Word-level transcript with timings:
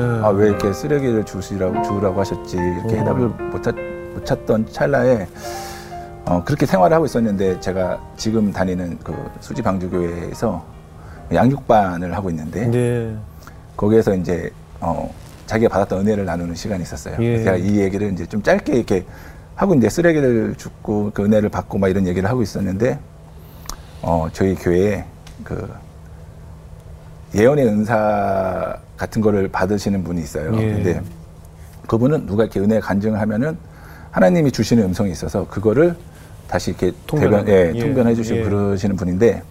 아왜 0.00 0.48
이렇게 0.48 0.72
쓰레기를 0.72 1.24
주시라고 1.24 1.82
주라고 1.82 2.20
하셨지 2.20 2.56
이렇게 2.56 2.94
음. 2.94 3.00
해답을 3.00 3.28
못, 3.28 3.62
찾, 3.62 3.74
못 4.14 4.24
찾던 4.24 4.66
찰나에 4.70 5.26
어, 6.26 6.42
그렇게 6.44 6.66
생활을 6.66 6.94
하고 6.94 7.06
있었는데 7.06 7.60
제가 7.60 8.00
지금 8.16 8.52
다니는 8.52 8.98
그 9.02 9.14
수지 9.40 9.62
방주교회에서 9.62 10.64
양육반을 11.32 12.14
하고 12.14 12.30
있는데 12.30 12.66
네. 12.66 13.16
거기에서 13.76 14.14
이제 14.14 14.50
어, 14.80 15.12
자기가 15.46 15.68
받았던 15.70 16.00
은혜를 16.00 16.24
나누는 16.24 16.54
시간이 16.54 16.82
있었어요. 16.82 17.16
예. 17.20 17.38
제가 17.38 17.56
이 17.56 17.78
얘기를 17.78 18.12
이제 18.12 18.26
좀 18.26 18.42
짧게 18.42 18.72
이렇게 18.72 19.04
하고 19.56 19.74
이제 19.74 19.88
쓰레기를 19.88 20.54
줍고 20.56 21.10
그 21.12 21.24
은혜를 21.24 21.48
받고 21.48 21.78
막 21.78 21.88
이런 21.88 22.06
얘기를 22.06 22.28
하고 22.28 22.42
있었는데 22.42 22.98
어, 24.02 24.28
저희 24.32 24.54
교회에 24.54 25.04
그 25.44 25.68
예언의 27.34 27.66
은사 27.66 28.78
같은 29.00 29.22
거를 29.22 29.48
받으시는 29.48 30.04
분이 30.04 30.20
있어요. 30.20 30.54
예. 30.60 30.74
근데 30.74 31.00
그분은 31.86 32.26
누가 32.26 32.44
이렇게 32.44 32.60
은혜 32.60 32.80
간증을 32.80 33.18
하면은 33.18 33.56
하나님이 34.10 34.52
주시는 34.52 34.84
음성이 34.84 35.12
있어서 35.12 35.48
그거를 35.48 35.96
다시 36.48 36.72
이렇게. 36.72 36.92
대변, 37.06 37.48
예, 37.48 37.72
예. 37.74 37.80
통변해 37.80 38.14
주시고 38.14 38.38
예. 38.40 38.42
그러시는 38.42 38.96
분인데 38.96 39.42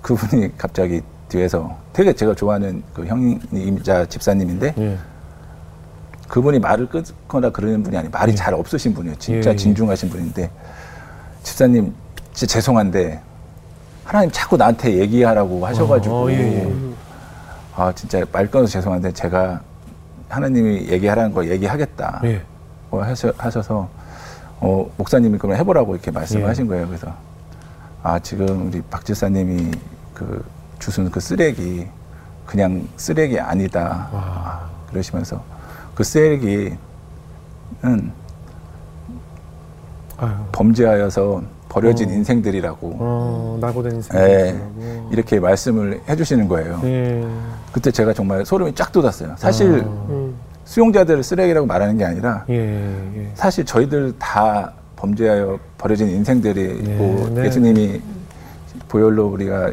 그분이 0.00 0.56
갑자기 0.56 1.02
뒤에서 1.28 1.76
되게 1.92 2.14
제가 2.14 2.34
좋아하는 2.34 2.82
그 2.94 3.04
형님자 3.04 4.06
집사님인데 4.06 4.74
예. 4.78 4.98
그분이 6.26 6.58
말을 6.58 6.88
끊거나 6.88 7.50
그러는 7.50 7.82
분이 7.82 7.98
아니 7.98 8.08
말이 8.08 8.34
잘 8.34 8.54
없으신 8.54 8.94
분이에요. 8.94 9.16
진짜 9.18 9.50
예, 9.50 9.52
예. 9.52 9.56
진중하신 9.56 10.08
분인데 10.08 10.50
집사님 11.42 11.92
죄송한데 12.32 13.20
하나님 14.04 14.30
자꾸 14.30 14.56
나한테 14.56 14.94
얘기하라고 15.00 15.66
하셔가지고 15.66 16.14
어, 16.14 16.30
예, 16.30 16.64
예. 16.64 16.97
아 17.78 17.92
진짜 17.92 18.24
말 18.32 18.50
끊어서 18.50 18.72
죄송한데 18.72 19.12
제가 19.12 19.60
하나님이 20.28 20.88
얘기하라는 20.88 21.32
거 21.32 21.46
얘기하겠다 21.46 22.20
예. 22.24 22.42
뭐 22.90 23.04
하셔, 23.04 23.32
하셔서 23.38 23.88
어, 24.58 24.90
목사님이 24.96 25.38
그러면 25.38 25.60
해보라고 25.60 25.94
이렇게 25.94 26.10
말씀을 26.10 26.42
예. 26.42 26.46
하신 26.46 26.66
거예요. 26.66 26.88
그래서 26.88 27.14
아 28.02 28.18
지금 28.18 28.66
우리 28.66 28.82
박 28.82 29.04
집사님이 29.04 29.70
그 30.12 30.44
주순 30.80 31.08
그 31.08 31.20
쓰레기 31.20 31.86
그냥 32.46 32.88
쓰레기 32.96 33.38
아니다 33.38 34.08
와. 34.12 34.68
그러시면서 34.90 35.40
그 35.94 36.02
쓰레기는 36.02 36.76
아유. 40.16 40.30
범죄하여서 40.50 41.42
버려진 41.68 42.08
어. 42.08 42.12
인생들이라고 42.12 42.96
어, 42.98 43.58
낙오된 43.60 43.96
인생. 43.96 44.18
예, 44.20 44.58
이렇게 45.12 45.38
말씀을 45.38 46.00
해주시는 46.08 46.48
거예요. 46.48 46.80
예. 46.84 47.24
그때 47.72 47.90
제가 47.90 48.12
정말 48.12 48.44
소름이 48.44 48.74
쫙 48.74 48.90
돋았어요. 48.90 49.34
사실 49.36 49.66
음. 49.68 50.34
수용자들을 50.64 51.22
쓰레기라고 51.22 51.66
말하는 51.66 51.98
게 51.98 52.04
아니라 52.04 52.44
예. 52.48 52.54
예. 53.16 53.30
사실 53.34 53.64
저희들 53.64 54.14
다 54.18 54.72
범죄하여 54.96 55.58
버려진 55.76 56.08
인생들이고 56.08 57.28
네, 57.28 57.30
네. 57.34 57.46
예수님이 57.46 58.00
보혈로 58.88 59.26
우리가 59.26 59.72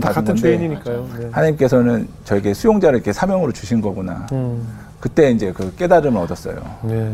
다 0.00 0.12
받은 0.12 0.34
건데. 0.36 0.56
네. 0.56 1.28
하나님께서는 1.32 2.08
저에게 2.24 2.54
수용자를 2.54 2.98
이렇게 2.98 3.12
사명으로 3.12 3.52
주신 3.52 3.80
거구나. 3.80 4.26
음. 4.32 4.66
그때 5.00 5.32
이제 5.32 5.52
그 5.52 5.74
깨달음을 5.74 6.20
얻었어요. 6.22 6.56
네. 6.82 7.12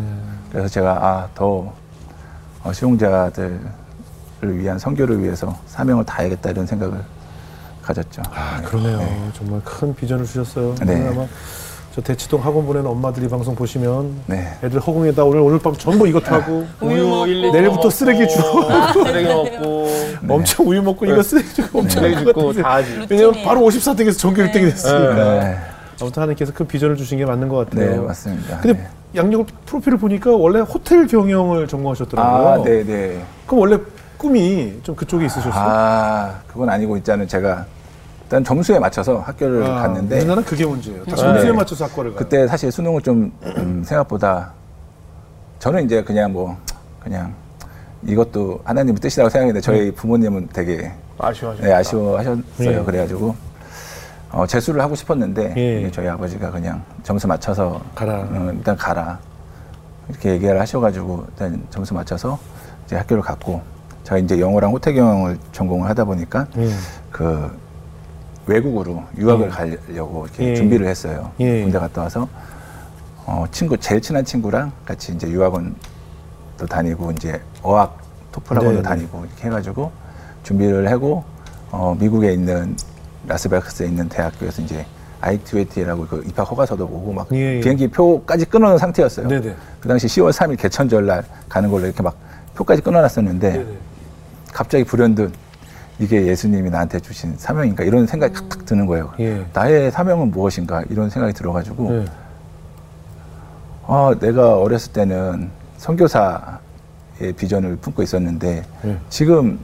그래서 0.52 0.68
제가 0.68 0.92
아, 1.00 1.28
더 1.34 1.72
어, 2.62 2.72
수용자들을 2.72 3.60
위한 4.42 4.78
선교를 4.78 5.22
위해서 5.22 5.56
사명을 5.66 6.04
다해야겠다 6.04 6.50
이런 6.50 6.66
생각을 6.66 6.98
가졌죠. 7.82 8.22
아, 8.32 8.60
그러네요. 8.62 8.98
네. 8.98 9.30
정말 9.34 9.60
큰 9.64 9.94
비전을 9.94 10.24
주셨어요. 10.24 10.74
네. 10.84 10.94
오늘 10.94 11.08
아마 11.08 11.26
저 11.94 12.02
대치동 12.02 12.44
학원 12.44 12.66
보내는 12.66 12.88
엄마들이 12.88 13.28
방송 13.28 13.56
보시면 13.56 14.12
네. 14.26 14.56
애들 14.62 14.78
허공에다 14.78 15.24
오늘 15.24 15.40
오늘 15.40 15.58
밤 15.58 15.74
전부 15.74 16.06
이거 16.06 16.20
타고 16.20 16.66
우유 16.80 17.24
일 17.26 17.42
리터 17.42 17.52
내일부터 17.54 17.76
먹고, 17.76 17.90
쓰레기 17.90 18.28
주워. 18.28 18.70
아, 18.70 18.92
쓰레기 18.92 19.26
먹고 19.28 19.88
엄청 20.28 20.68
우유 20.68 20.82
먹고 20.82 21.06
이거 21.06 21.22
쓰레기 21.22 21.52
주고 21.54 21.80
엄청 21.80 22.02
쓰레기 22.02 22.24
같은데. 22.24 22.62
다 22.62 22.74
하지. 22.74 23.06
왜냐면. 23.08 23.42
바로 23.44 23.60
54등에서 23.62 24.18
전교 24.18 24.42
1등이 24.42 24.70
됐으니까. 24.70 25.14
네, 25.14 25.58
아무튼 26.00 26.22
하나님께서 26.22 26.52
큰 26.52 26.68
비전을 26.68 26.96
주신 26.96 27.18
게 27.18 27.24
맞는 27.24 27.48
것 27.48 27.68
네, 27.70 27.86
같아요. 27.86 28.04
맞습니다. 28.04 28.58
근데 28.60 28.78
네. 28.78 28.88
양력 29.16 29.46
프로필을 29.64 29.98
보니까 29.98 30.30
원래 30.32 30.60
호텔 30.60 31.06
경영을 31.06 31.66
전공하셨더라고요. 31.66 32.48
아, 32.48 32.62
네, 32.62 32.84
네. 32.84 33.20
그럼 33.46 33.60
원래 33.62 33.78
꿈이 34.18 34.78
좀 34.82 34.94
그쪽에 34.96 35.26
있으셨어요? 35.26 35.52
아, 35.54 36.34
그건 36.48 36.68
아니고 36.68 36.96
있자는 36.98 37.26
제가 37.28 37.64
일단 38.24 38.44
점수에 38.44 38.78
맞춰서 38.78 39.18
학교를 39.20 39.64
아, 39.64 39.82
갔는데 39.82 40.16
우리나라는 40.16 40.44
그게 40.44 40.66
문제예요. 40.66 41.04
다 41.04 41.16
점수에 41.16 41.50
네. 41.50 41.52
맞춰서 41.52 41.84
학과를 41.86 42.10
가요. 42.10 42.18
그때 42.18 42.46
사실 42.46 42.70
수능을 42.70 43.00
좀 43.00 43.32
음, 43.44 43.82
생각보다 43.86 44.52
저는 45.60 45.84
이제 45.86 46.02
그냥 46.02 46.32
뭐 46.32 46.56
그냥 47.00 47.32
이것도 48.04 48.60
하나님의 48.64 49.00
뜻이라고 49.00 49.30
생각했는데 49.30 49.60
저희 49.60 49.90
부모님은 49.92 50.48
되게 50.52 50.92
아쉬워하죠. 51.18 51.62
네, 51.62 51.72
아쉬워하셨어요. 51.72 52.42
예. 52.60 52.82
그래가지고 52.84 53.34
어, 54.30 54.46
재수를 54.46 54.82
하고 54.82 54.94
싶었는데 54.94 55.54
예. 55.56 55.90
저희 55.90 56.06
아버지가 56.08 56.50
그냥 56.50 56.82
점수 57.02 57.26
맞춰서 57.26 57.80
가라. 57.94 58.18
어, 58.30 58.52
일단 58.54 58.76
가라 58.76 59.18
이렇게 60.08 60.30
얘기를 60.32 60.60
하셔가지고 60.60 61.24
일단 61.30 61.66
점수 61.70 61.94
맞춰서 61.94 62.38
이제 62.86 62.96
학교를 62.96 63.22
갔고 63.22 63.62
제가 64.08 64.18
이제 64.18 64.40
영어랑 64.40 64.72
호텔 64.72 64.94
경영을 64.94 65.36
전공을 65.52 65.86
하다 65.90 66.04
보니까 66.04 66.46
예. 66.56 66.70
그 67.12 67.50
외국으로 68.46 69.02
유학을 69.18 69.46
예. 69.46 69.50
가려고 69.50 70.24
이렇게 70.24 70.50
예. 70.50 70.54
준비를 70.54 70.86
했어요. 70.86 71.30
예. 71.40 71.62
군대 71.62 71.78
갔다 71.78 72.02
와서 72.02 72.26
어, 73.26 73.44
친구 73.52 73.76
제일 73.76 74.00
친한 74.00 74.24
친구랑 74.24 74.72
같이 74.86 75.12
이제 75.12 75.28
유학원도 75.28 75.76
다니고 76.70 77.10
이제 77.12 77.38
어학 77.62 77.98
토플 78.32 78.56
학원도 78.56 78.76
네, 78.76 78.82
네. 78.82 78.88
다니고 78.88 79.26
이렇게 79.26 79.44
해가지고 79.44 79.92
준비를 80.42 80.90
하고 80.90 81.22
어, 81.70 81.94
미국에 82.00 82.32
있는 82.32 82.74
라스베가스에 83.26 83.88
있는 83.88 84.08
대학교에서 84.08 84.62
이제 84.62 84.86
ITAT라고 85.20 86.06
그 86.06 86.24
입학 86.26 86.50
허가서도 86.50 86.88
보고 86.88 87.12
막 87.12 87.26
예, 87.32 87.56
예. 87.56 87.60
비행기 87.60 87.88
표까지 87.88 88.46
끊어놓은 88.46 88.78
상태였어요. 88.78 89.28
네네. 89.28 89.54
그 89.80 89.88
당시 89.88 90.06
10월 90.06 90.32
3일 90.32 90.58
개천절 90.58 91.04
날 91.04 91.24
가는 91.50 91.70
걸로 91.70 91.84
이렇게 91.84 92.02
막 92.02 92.16
표까지 92.54 92.80
끊어놨었는데 92.80 93.52
네네. 93.52 93.87
갑자기 94.52 94.84
불현듯 94.84 95.32
이게 96.00 96.26
예수님이 96.26 96.70
나한테 96.70 97.00
주신 97.00 97.36
사명인가 97.36 97.84
이런 97.84 98.06
생각이 98.06 98.32
탁탁 98.32 98.64
드는 98.64 98.86
거예요. 98.86 99.12
예. 99.18 99.44
나의 99.52 99.90
사명은 99.90 100.30
무엇인가 100.30 100.82
이런 100.90 101.10
생각이 101.10 101.34
들어가지고 101.34 101.92
예. 101.92 102.04
아 103.86 104.14
내가 104.20 104.58
어렸을 104.58 104.92
때는 104.92 105.50
선교사의 105.78 107.32
비전을 107.36 107.76
품고 107.76 108.02
있었는데 108.02 108.64
예. 108.84 108.98
지금 109.08 109.58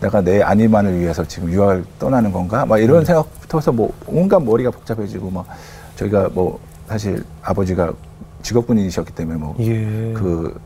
내가 0.00 0.20
내 0.20 0.42
아니만을 0.42 0.98
위해서 1.00 1.26
지금 1.26 1.50
유학을 1.50 1.84
떠나는 1.98 2.32
건가? 2.32 2.66
막 2.66 2.78
이런 2.78 3.04
생각부터 3.04 3.58
해서 3.58 3.72
뭐 3.72 3.92
온갖 4.06 4.40
머리가 4.42 4.70
복잡해지고 4.70 5.30
막 5.30 5.46
저희가 5.96 6.28
뭐 6.32 6.60
사실 6.86 7.24
아버지가 7.42 7.92
직업군인이셨기 8.42 9.12
때문에 9.12 9.38
뭐 9.38 9.56
예. 9.60 10.12
그 10.12 10.60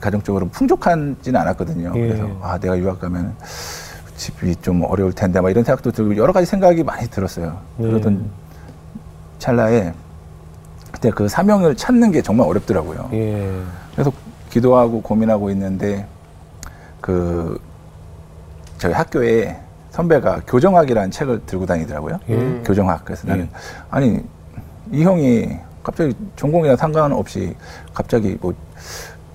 가정적으로 0.00 0.48
풍족하지는 0.48 1.40
않았거든요. 1.40 1.92
예. 1.94 2.08
그래서 2.08 2.28
아 2.42 2.58
내가 2.58 2.78
유학 2.78 3.00
가면 3.00 3.34
집이 4.16 4.56
좀 4.56 4.82
어려울 4.82 5.12
텐데 5.12 5.40
막 5.40 5.50
이런 5.50 5.64
생각도 5.64 5.92
들고 5.92 6.16
여러 6.16 6.32
가지 6.32 6.46
생각이 6.46 6.82
많이 6.82 7.08
들었어요. 7.08 7.58
네. 7.76 7.88
그러던 7.88 8.30
찰나에 9.38 9.92
그때 10.92 11.10
그 11.10 11.28
사명을 11.28 11.76
찾는 11.76 12.10
게 12.10 12.22
정말 12.22 12.48
어렵더라고요. 12.48 13.10
예. 13.12 13.62
그래서 13.92 14.12
기도하고 14.50 15.02
고민하고 15.02 15.50
있는데 15.50 16.06
그 17.00 17.60
저희 18.78 18.92
학교에 18.92 19.60
선배가 19.90 20.42
교정학이라는 20.46 21.10
책을 21.10 21.46
들고 21.46 21.66
다니더라고요. 21.66 22.18
예. 22.28 22.62
교정학. 22.64 23.04
그래서 23.04 23.26
나는 23.26 23.44
예. 23.44 23.48
아니 23.90 24.24
이 24.92 25.04
형이 25.04 25.58
갑자기 25.82 26.14
전공이랑 26.36 26.76
상관없이 26.76 27.54
갑자기 27.94 28.36
뭐 28.40 28.54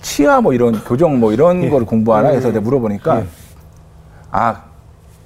치아 0.04 0.42
뭐 0.42 0.54
이런 0.54 0.84
교정 0.84 1.20
뭐 1.20 1.34
이런 1.34 1.64
예. 1.64 1.70
거를 1.70 1.88
공부하나 1.88 2.30
해서 2.30 2.50
내가 2.50 2.62
물어보니까 2.62 3.22
예. 3.22 3.26
아 4.30 4.64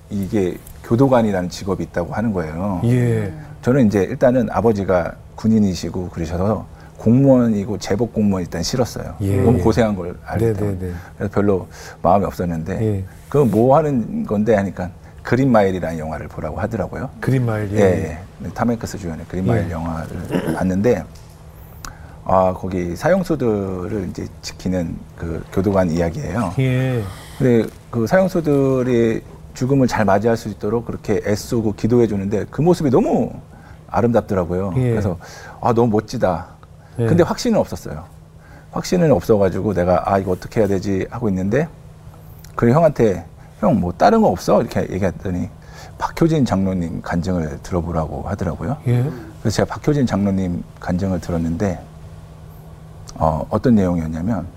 이게 0.09 0.57
교도관이라는 0.83 1.49
직업이 1.49 1.83
있다고 1.83 2.13
하는 2.13 2.31
거예요. 2.31 2.79
예. 2.85 3.33
저는 3.61 3.87
이제 3.87 4.03
일단은 4.03 4.47
아버지가 4.51 5.13
군인이시고 5.35 6.09
그러셔서 6.09 6.65
공무원이고 6.97 7.77
제복 7.79 8.13
공무원 8.13 8.43
일단 8.43 8.63
싫었어요. 8.63 9.15
예. 9.21 9.41
너무 9.41 9.59
고생한 9.59 9.95
걸 9.95 10.17
알기 10.25 10.45
네, 10.45 10.53
때문에. 10.53 10.79
네, 10.79 10.87
네. 10.87 10.93
그래서 11.17 11.33
별로 11.33 11.67
마음이 12.01 12.25
없었는데 12.25 12.81
예. 12.81 13.03
그뭐 13.29 13.75
하는 13.75 14.25
건데 14.25 14.55
하니까 14.55 14.91
그린 15.23 15.51
마일이라는 15.51 15.97
영화를 15.99 16.27
보라고 16.27 16.59
하더라고요. 16.61 17.09
그린 17.19 17.45
마일. 17.45 17.69
예, 17.73 17.79
예. 17.79 18.19
네, 18.39 18.49
탐 18.53 18.69
행크스 18.69 18.99
주연의 18.99 19.25
그린 19.27 19.45
마일 19.45 19.65
예. 19.67 19.71
영화를 19.71 20.53
봤는데 20.55 21.03
아 22.29 22.53
거기 22.53 22.93
사형수들을 22.93 24.07
이제 24.09 24.27
지키는 24.41 24.97
그 25.15 25.41
교도관 25.53 25.89
이야기예요. 25.89 26.53
예. 26.59 27.01
근데 27.37 27.69
그 27.89 28.05
사형수들이 28.05 29.21
죽음을 29.53 29.87
잘 29.87 30.03
맞이할 30.03 30.35
수 30.35 30.49
있도록 30.49 30.85
그렇게 30.85 31.21
애쓰고 31.25 31.73
기도해 31.75 32.05
주는데 32.07 32.45
그 32.51 32.61
모습이 32.61 32.89
너무 32.89 33.31
아름답더라고요. 33.89 34.73
예. 34.75 34.89
그래서 34.91 35.17
아 35.61 35.71
너무 35.73 35.87
멋지다. 35.87 36.47
예. 36.99 37.05
근데 37.05 37.23
확신은 37.23 37.57
없었어요. 37.57 38.03
확신은 38.71 39.09
없어가지고 39.13 39.73
내가 39.73 40.03
아 40.11 40.17
이거 40.17 40.31
어떻게 40.31 40.59
해야 40.59 40.67
되지 40.67 41.07
하고 41.09 41.29
있는데 41.29 41.69
그 42.55 42.69
형한테 42.69 43.25
형 43.61 43.79
뭐 43.79 43.93
다른 43.97 44.21
거 44.21 44.27
없어 44.27 44.59
이렇게 44.61 44.81
얘기했더니 44.81 45.49
박효진 45.97 46.43
장로님 46.45 47.01
간증을 47.01 47.59
들어보라고 47.63 48.23
하더라고요. 48.23 48.75
예. 48.87 49.09
그래서 49.41 49.55
제가 49.55 49.73
박효진 49.75 50.05
장로님 50.05 50.61
간증을 50.81 51.21
들었는데 51.21 51.79
어, 53.17 53.45
어떤 53.49 53.75
내용이었냐면 53.75 54.47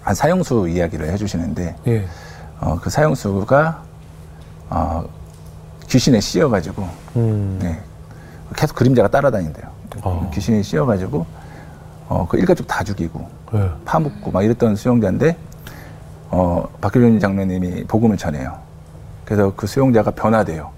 한 0.00 0.14
사형수 0.14 0.68
이야기를 0.68 1.10
해주시는데 1.12 1.76
예. 1.86 2.06
어, 2.60 2.78
그 2.80 2.90
사형수가 2.90 3.82
어, 4.70 5.04
귀신에 5.88 6.20
씌여가지고 6.20 6.88
음. 7.16 7.58
네, 7.60 7.80
계속 8.56 8.74
그림자가 8.74 9.08
따라다닌대요. 9.08 9.66
어. 10.02 10.30
귀신에 10.32 10.62
씌여가지고 10.62 11.26
어, 12.08 12.26
그 12.28 12.38
일가족 12.38 12.66
다 12.66 12.82
죽이고 12.82 13.28
예. 13.54 13.70
파묻고 13.84 14.30
막 14.30 14.42
이랬던 14.42 14.76
수용자인데 14.76 15.36
어, 16.30 16.66
박효준 16.80 17.20
장로님이 17.20 17.84
복음을 17.84 18.16
전해요. 18.16 18.58
그래서 19.24 19.52
그 19.54 19.66
수용자가 19.66 20.10
변화돼요. 20.12 20.70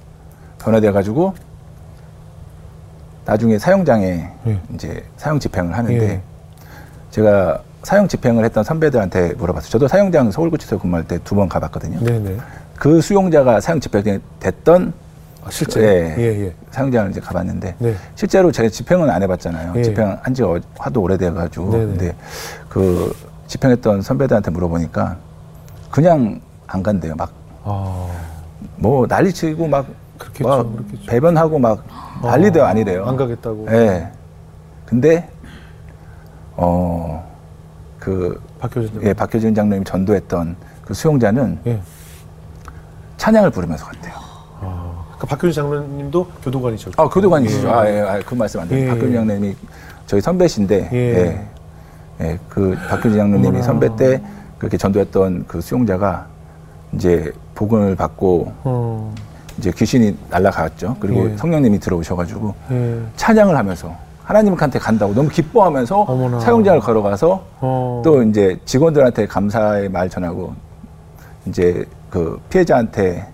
변화돼가지고 0.59 1.35
나중에 3.25 3.59
사형장에 3.59 4.33
예. 4.47 4.61
이제 4.75 5.05
사형 5.17 5.39
집행을 5.39 5.77
하는데 5.77 6.09
예. 6.15 6.23
제가 7.11 7.61
사형 7.83 8.09
집행을 8.09 8.45
했던 8.45 8.63
선배들한테 8.63 9.35
물어봤어요. 9.35 9.71
저도 9.71 9.89
사형장 9.89 10.31
서울구치소에 10.31 10.79
근무할 10.79 11.05
때 11.07 11.19
두 11.19 11.35
번 11.35 11.49
가봤거든요. 11.49 11.99
네네. 12.05 12.37
그 12.77 13.01
수용자가 13.01 13.61
사형 13.61 13.81
집행됐던 13.81 14.93
아, 15.43 15.51
실제. 15.51 15.81
예. 15.81 16.15
예, 16.23 16.41
예. 16.47 16.55
사형장을 16.71 17.11
이제 17.11 17.21
가봤는데 17.21 17.75
네. 17.79 17.95
실제로 18.15 18.53
제가 18.53 18.69
집행은 18.69 19.09
안 19.09 19.23
해봤잖아요. 19.23 19.73
예. 19.77 19.83
집행한 19.83 20.35
지 20.35 20.43
어- 20.43 20.61
하도 20.79 21.01
오래돼가지고 21.01 21.71
네네. 21.71 21.85
근데 21.87 22.15
그 22.69 23.15
집행했던 23.47 24.03
선배들한테 24.03 24.51
물어보니까 24.51 25.17
그냥 25.91 26.41
안 26.67 26.83
간대요. 26.83 27.15
막뭐 27.17 29.05
아. 29.05 29.07
난리치고 29.09 29.67
막, 29.67 29.87
그렇겠죠, 30.19 30.49
막 30.49 30.73
그렇겠죠. 30.77 31.07
배변하고 31.07 31.59
막 31.59 31.85
난리대요 32.23 32.65
아니래요. 32.65 33.07
안 33.07 33.17
가겠다고. 33.17 33.67
예. 33.71 34.09
근데 34.85 35.29
어 36.61 37.31
그 38.01 38.41
박효진. 38.59 39.03
예, 39.03 39.13
박효진 39.13 39.55
장로님이 39.55 39.85
전도했던 39.85 40.57
그 40.85 40.95
수용자는 40.95 41.59
예. 41.67 41.81
찬양을 43.19 43.51
부르면서 43.51 43.85
갔대요. 43.85 44.15
아. 44.61 45.05
그 45.19 45.27
박효진 45.27 45.53
장로님도 45.53 46.27
교도관이셨고. 46.43 47.01
아, 47.01 47.09
교도관이시죠. 47.09 47.71
아, 47.71 47.89
예, 47.89 48.01
아, 48.01 48.21
그 48.25 48.35
말씀 48.35 48.59
안 48.61 48.69
돼요. 48.69 48.85
예, 48.85 48.89
박효진 48.89 49.11
예. 49.11 49.15
장로님이 49.17 49.57
저희 50.07 50.21
선배신데, 50.21 50.89
예. 50.93 50.97
예. 50.97 51.47
예, 52.23 52.39
그 52.49 52.75
박효진 52.89 53.19
장로님이. 53.19 53.63
선배 53.63 53.95
때 53.97 54.21
그렇게 54.59 54.77
전도했던 54.77 55.45
그 55.47 55.61
수용자가 55.61 56.27
이제 56.95 57.33
복음을 57.55 57.95
받고 57.95 58.53
어. 58.65 59.15
이제 59.59 59.71
귀신이 59.71 60.17
날아갔죠. 60.31 60.97
그리고 60.99 61.31
예. 61.31 61.37
성령님이 61.37 61.79
들어오셔가지고 61.79 62.55
예. 62.71 63.01
찬양을 63.17 63.57
하면서 63.57 63.95
하나님한테 64.35 64.79
간다고 64.79 65.13
너무 65.13 65.29
기뻐하면서 65.29 66.03
어머나. 66.03 66.39
사용장을 66.39 66.79
걸어가서 66.79 67.45
어. 67.61 68.03
또 68.05 68.23
이제 68.23 68.57
직원들한테 68.65 69.27
감사의 69.27 69.89
말 69.89 70.09
전하고 70.09 70.55
이제 71.47 71.85
그 72.09 72.41
피해자한테 72.49 73.27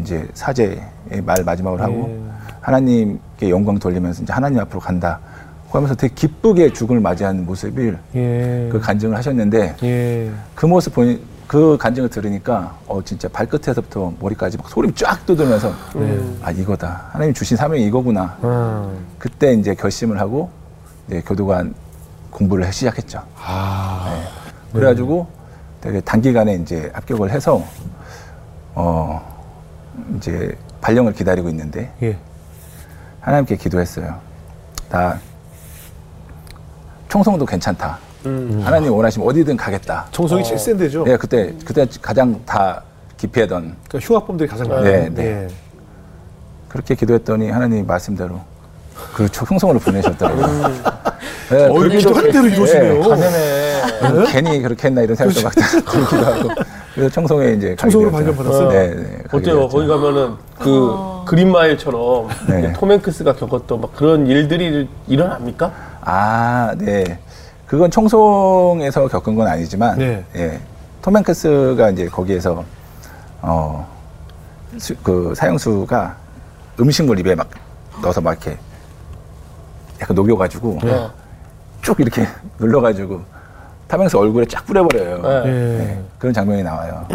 이제 0.00 0.28
사죄의 0.34 0.80
말 1.24 1.42
마지막으로 1.44 1.82
하고 1.82 2.08
예. 2.08 2.20
하나님께 2.60 3.50
영광 3.50 3.78
돌리면서 3.80 4.22
이제 4.22 4.32
하나님 4.32 4.60
앞으로 4.60 4.78
간다. 4.78 5.18
하면서 5.70 5.94
되게 5.94 6.14
기쁘게 6.14 6.72
죽음을 6.72 7.00
맞이하는 7.00 7.44
모습을 7.44 7.98
예. 8.14 8.68
그 8.70 8.78
간증을 8.80 9.16
하셨는데 9.16 9.74
예. 9.82 10.30
그 10.54 10.66
모습 10.66 10.94
보니 10.94 11.20
그 11.48 11.78
간증을 11.78 12.10
들으니까 12.10 12.76
어 12.86 13.02
진짜 13.02 13.26
발끝에서부터 13.28 14.12
머리까지 14.20 14.58
막 14.58 14.68
소리 14.68 14.92
쫙 14.94 15.24
돋으면서 15.24 15.72
네. 15.94 16.20
아 16.42 16.50
이거다 16.50 17.08
하나님 17.10 17.32
주신 17.32 17.56
사명이 17.56 17.86
이거구나 17.86 18.36
아. 18.42 18.92
그때 19.18 19.54
이제 19.54 19.74
결심을 19.74 20.20
하고 20.20 20.50
이제 21.08 21.22
교도관 21.22 21.74
공부를 22.30 22.70
시작했죠. 22.70 23.22
아. 23.34 24.22
그래가지고 24.74 25.26
되게 25.80 26.02
단기간에 26.02 26.56
이제 26.56 26.90
합격을 26.92 27.30
해서 27.30 27.64
어 28.74 29.18
이제 30.16 30.54
발령을 30.82 31.14
기다리고 31.14 31.48
있는데 31.48 31.90
예. 32.02 32.18
하나님께 33.20 33.56
기도했어요. 33.56 34.20
나 34.90 35.18
총성도 37.08 37.46
괜찮다. 37.46 37.98
음. 38.26 38.60
하나님 38.64 38.92
원하시면 38.92 39.26
어디든 39.28 39.56
가겠다. 39.56 40.06
청송이 40.10 40.44
제일 40.44 40.58
센 40.58 40.76
데죠. 40.76 41.04
네, 41.04 41.16
그때 41.16 41.54
그때 41.64 41.86
가장 42.02 42.40
다 42.44 42.82
기피하던 43.16 43.76
그러니까 43.88 43.98
흉악범들이 44.06 44.48
가장 44.48 44.68
많아요. 44.68 44.84
네, 44.84 45.10
네. 45.14 45.24
예. 45.24 45.48
그렇게 46.68 46.94
기도했더니 46.94 47.50
하나님 47.50 47.86
말씀대로 47.86 48.40
그 49.14 49.28
총성으로 49.28 49.78
보내셨더라고요. 49.78 50.46
네, 51.50 51.64
어, 51.66 51.72
그렇게 51.72 51.98
기도할 51.98 52.30
대로 52.30 52.46
이루시네요. 52.46 53.00
가면에 53.02 53.82
아, 54.02 54.24
괜히 54.30 54.60
그렇게 54.60 54.88
했나 54.88 55.02
이런 55.02 55.16
생각도 55.16 55.42
막 55.42 55.54
들기도 55.54 56.16
하고 56.24 56.50
그래서 56.94 57.10
청송에 57.14 57.52
이제 57.52 57.68
가게 57.70 57.76
청송으로. 57.76 58.10
발견받았어요? 58.12 58.68
네, 58.68 58.94
네. 58.94 59.18
어때요? 59.32 59.68
거기 59.68 59.86
가면은 59.86 60.34
그 60.58 61.24
그린마일처럼 61.26 62.28
네. 62.48 62.72
톰 62.74 62.90
행크스가 62.92 63.34
겪었던 63.34 63.80
막 63.80 63.94
그런 63.94 64.26
일들이 64.26 64.88
일어납니까? 65.06 65.72
아, 66.02 66.74
네. 66.76 67.18
그건 67.68 67.90
청송에서 67.90 69.06
겪은 69.08 69.34
건 69.36 69.46
아니지만, 69.46 69.98
네. 69.98 70.24
예. 70.36 70.58
톰 71.02 71.14
행크스가 71.16 71.90
이제 71.90 72.06
거기에서, 72.06 72.64
어, 73.42 73.86
수- 74.78 74.96
그 75.02 75.34
사형수가 75.36 76.16
음식물 76.80 77.18
입에 77.20 77.34
막 77.34 77.48
넣어서 78.02 78.20
막 78.22 78.32
이렇게 78.32 78.58
약간 80.00 80.14
녹여가지고 80.14 80.78
네. 80.82 81.08
쭉 81.82 82.00
이렇게 82.00 82.26
눌러가지고 82.58 83.20
탐행스 83.86 84.16
얼굴에 84.16 84.46
쫙 84.46 84.64
뿌려버려요. 84.64 85.18
네. 85.22 85.28
예. 85.46 85.78
네, 85.78 86.02
그런 86.18 86.32
장면이 86.32 86.62
나와요. 86.62 87.06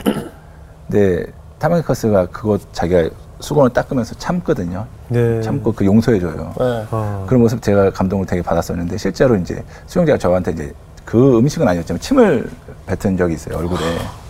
근데 0.88 1.26
탐행크스가 1.60 2.28
그거 2.28 2.60
자기가 2.74 3.10
수건을 3.44 3.72
닦으면서 3.72 4.16
참거든요. 4.16 4.86
네. 5.10 5.42
참고 5.42 5.74
그 5.74 5.84
용서해줘요. 5.86 6.54
네. 6.58 6.86
아. 6.90 7.26
그런 7.28 7.42
모습 7.42 7.62
제가 7.62 7.92
감동을 7.92 8.26
되게 8.26 8.42
받았었는데 8.42 8.98
실제로 8.98 9.36
이제 9.36 9.62
수용자가 9.86 10.18
저한테 10.18 10.52
이제 10.52 10.74
그 11.04 11.38
음식은 11.38 11.68
아니었지만 11.68 12.00
침을 12.00 12.50
뱉은 12.86 13.18
적이 13.18 13.34
있어요 13.34 13.58
얼굴에. 13.58 13.80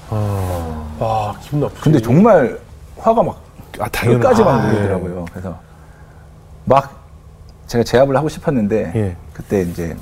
아. 0.10 0.96
와, 1.00 1.36
기분 1.42 1.60
나쁘지. 1.60 1.82
근데 1.82 2.00
정말 2.00 2.60
화가 2.98 3.22
막 3.22 3.40
아. 3.80 3.88
끝까지 3.88 4.44
막 4.44 4.50
아, 4.50 4.68
모이더라고요. 4.68 5.26
그래서 5.32 5.60
막 6.66 7.04
제가 7.68 7.84
제압을 7.84 8.18
하고 8.18 8.28
싶었는데 8.30 8.94
예. 8.96 9.16
그때 9.32 9.62
이제 9.62 9.96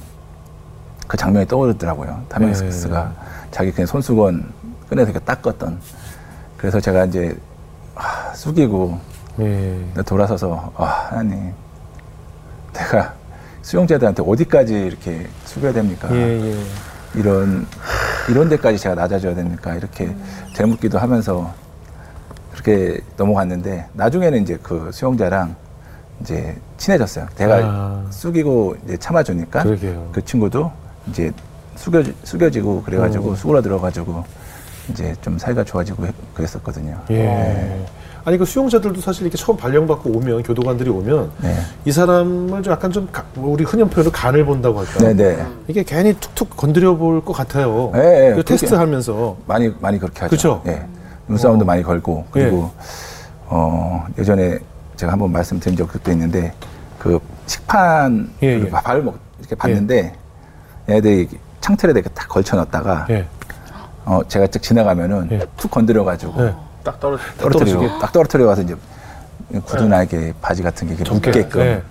그 1.07 1.17
장면이 1.17 1.47
떠오르더라고요. 1.47 2.23
타명스가 2.29 3.11
자기 3.51 3.73
그냥 3.73 3.87
손수건 3.87 4.49
꺼내서 4.89 5.11
이렇게 5.11 5.25
닦았던. 5.25 5.79
그래서 6.55 6.79
제가 6.79 7.05
이제 7.05 7.35
아, 8.01 8.34
숙이고 8.34 9.00
예. 9.39 9.79
돌아서서 10.05 10.72
아 10.75 11.08
하나님 11.10 11.53
내가 12.74 13.13
수용자들한테 13.62 14.24
어디까지 14.25 14.74
이렇게 14.74 15.27
숙여야 15.46 15.72
됩니까? 15.72 16.10
예, 16.12 16.17
예. 16.17 16.63
이런 17.13 17.67
이런 18.27 18.50
데까지 18.50 18.79
제가 18.79 18.96
낮아져야 18.96 19.36
됩니까? 19.36 19.75
이렇게 19.75 20.15
되묻기도 20.55 20.98
하면서 20.98 21.53
그렇게 22.51 23.00
넘어갔는데 23.17 23.88
나중에는 23.93 24.41
이제 24.41 24.58
그 24.62 24.89
수용자랑 24.91 25.55
이제 26.22 26.55
친해졌어요. 26.77 27.27
내가 27.36 27.55
아. 27.63 28.05
숙이고 28.10 28.75
이제 28.86 28.98
참아주니까 28.98 29.63
그러게요. 29.63 30.10
그 30.12 30.25
친구도 30.25 30.72
이제 31.10 31.31
숙여 31.75 32.03
숙여지고 32.24 32.84
그래가지고 32.84 33.31
어. 33.31 33.36
수그러들어가지고 33.36 34.24
이제 34.89 35.13
좀 35.21 35.38
사이가 35.38 35.63
좋아지고 35.63 36.05
했- 36.05 36.33
그랬었거든요. 36.33 36.97
예. 37.11 37.85
아니 38.23 38.38
그 38.38 38.45
수용자들도 38.45 39.01
사실 39.01 39.23
이렇게 39.23 39.38
처음 39.38 39.57
발령받고 39.57 40.11
오면 40.11 40.43
교도관들이 40.43 40.89
오면 40.89 41.31
네. 41.41 41.55
이 41.85 41.91
사람을 41.91 42.61
좀 42.61 42.71
약간 42.73 42.91
좀 42.91 43.07
가- 43.11 43.23
뭐 43.33 43.51
우리 43.51 43.63
흔히 43.63 43.83
표현으로 43.83 44.11
간을 44.11 44.45
본다고 44.45 44.79
할까? 44.79 45.00
네네. 45.00 45.43
이게 45.67 45.83
괜히 45.83 46.13
툭툭 46.13 46.55
건드려 46.55 46.95
볼 46.95 47.21
것 47.25 47.33
같아요. 47.33 47.91
예, 47.95 48.00
예, 48.00 48.29
그 48.29 48.35
그렇게- 48.35 48.43
테스트하면서 48.55 49.38
많이 49.47 49.73
많이 49.79 49.97
그렇게 49.97 50.19
하죠. 50.21 50.29
그쵸? 50.29 50.61
예. 50.67 50.85
눈싸움도 51.27 51.63
어. 51.63 51.65
많이 51.65 51.81
걸고 51.81 52.25
그리고 52.31 52.71
어 53.47 54.05
예전에 54.17 54.59
제가 54.97 55.13
한번 55.13 55.31
말씀드린 55.31 55.75
적도 55.77 56.11
있는데 56.11 56.53
그 57.00 57.19
식판 57.47 58.31
예, 58.43 58.59
그 58.59 58.65
예. 58.67 59.01
먹 59.01 59.17
이렇게 59.39 59.55
봤는데 59.55 60.13
얘네들이 60.89 61.27
창틀에 61.59 61.91
이렇게 61.91 62.09
딱 62.09 62.27
걸쳐 62.27 62.55
놨다가 62.55 63.07
예. 63.09 63.25
어 64.05 64.22
제가 64.27 64.48
쭉 64.48 64.62
지나가면은 64.62 65.29
예. 65.31 65.46
툭 65.58 65.72
건드려 65.72 66.03
가지고 66.03 66.43
예. 66.43 66.55
딱 66.84 67.00
떨어져. 67.00 67.24
떨어뜨리고. 67.38 68.00
딱 68.00 68.12
떨어뜨려 68.12 68.46
가서 68.48 68.62
이제 68.63 68.75
구두나 69.65 70.03
이렇게 70.03 70.34
바지 70.41 70.63
같은 70.63 70.88
게 70.88 70.96
이렇게. 70.96 71.12
묶게끔 71.12 71.62
예. 71.62 71.84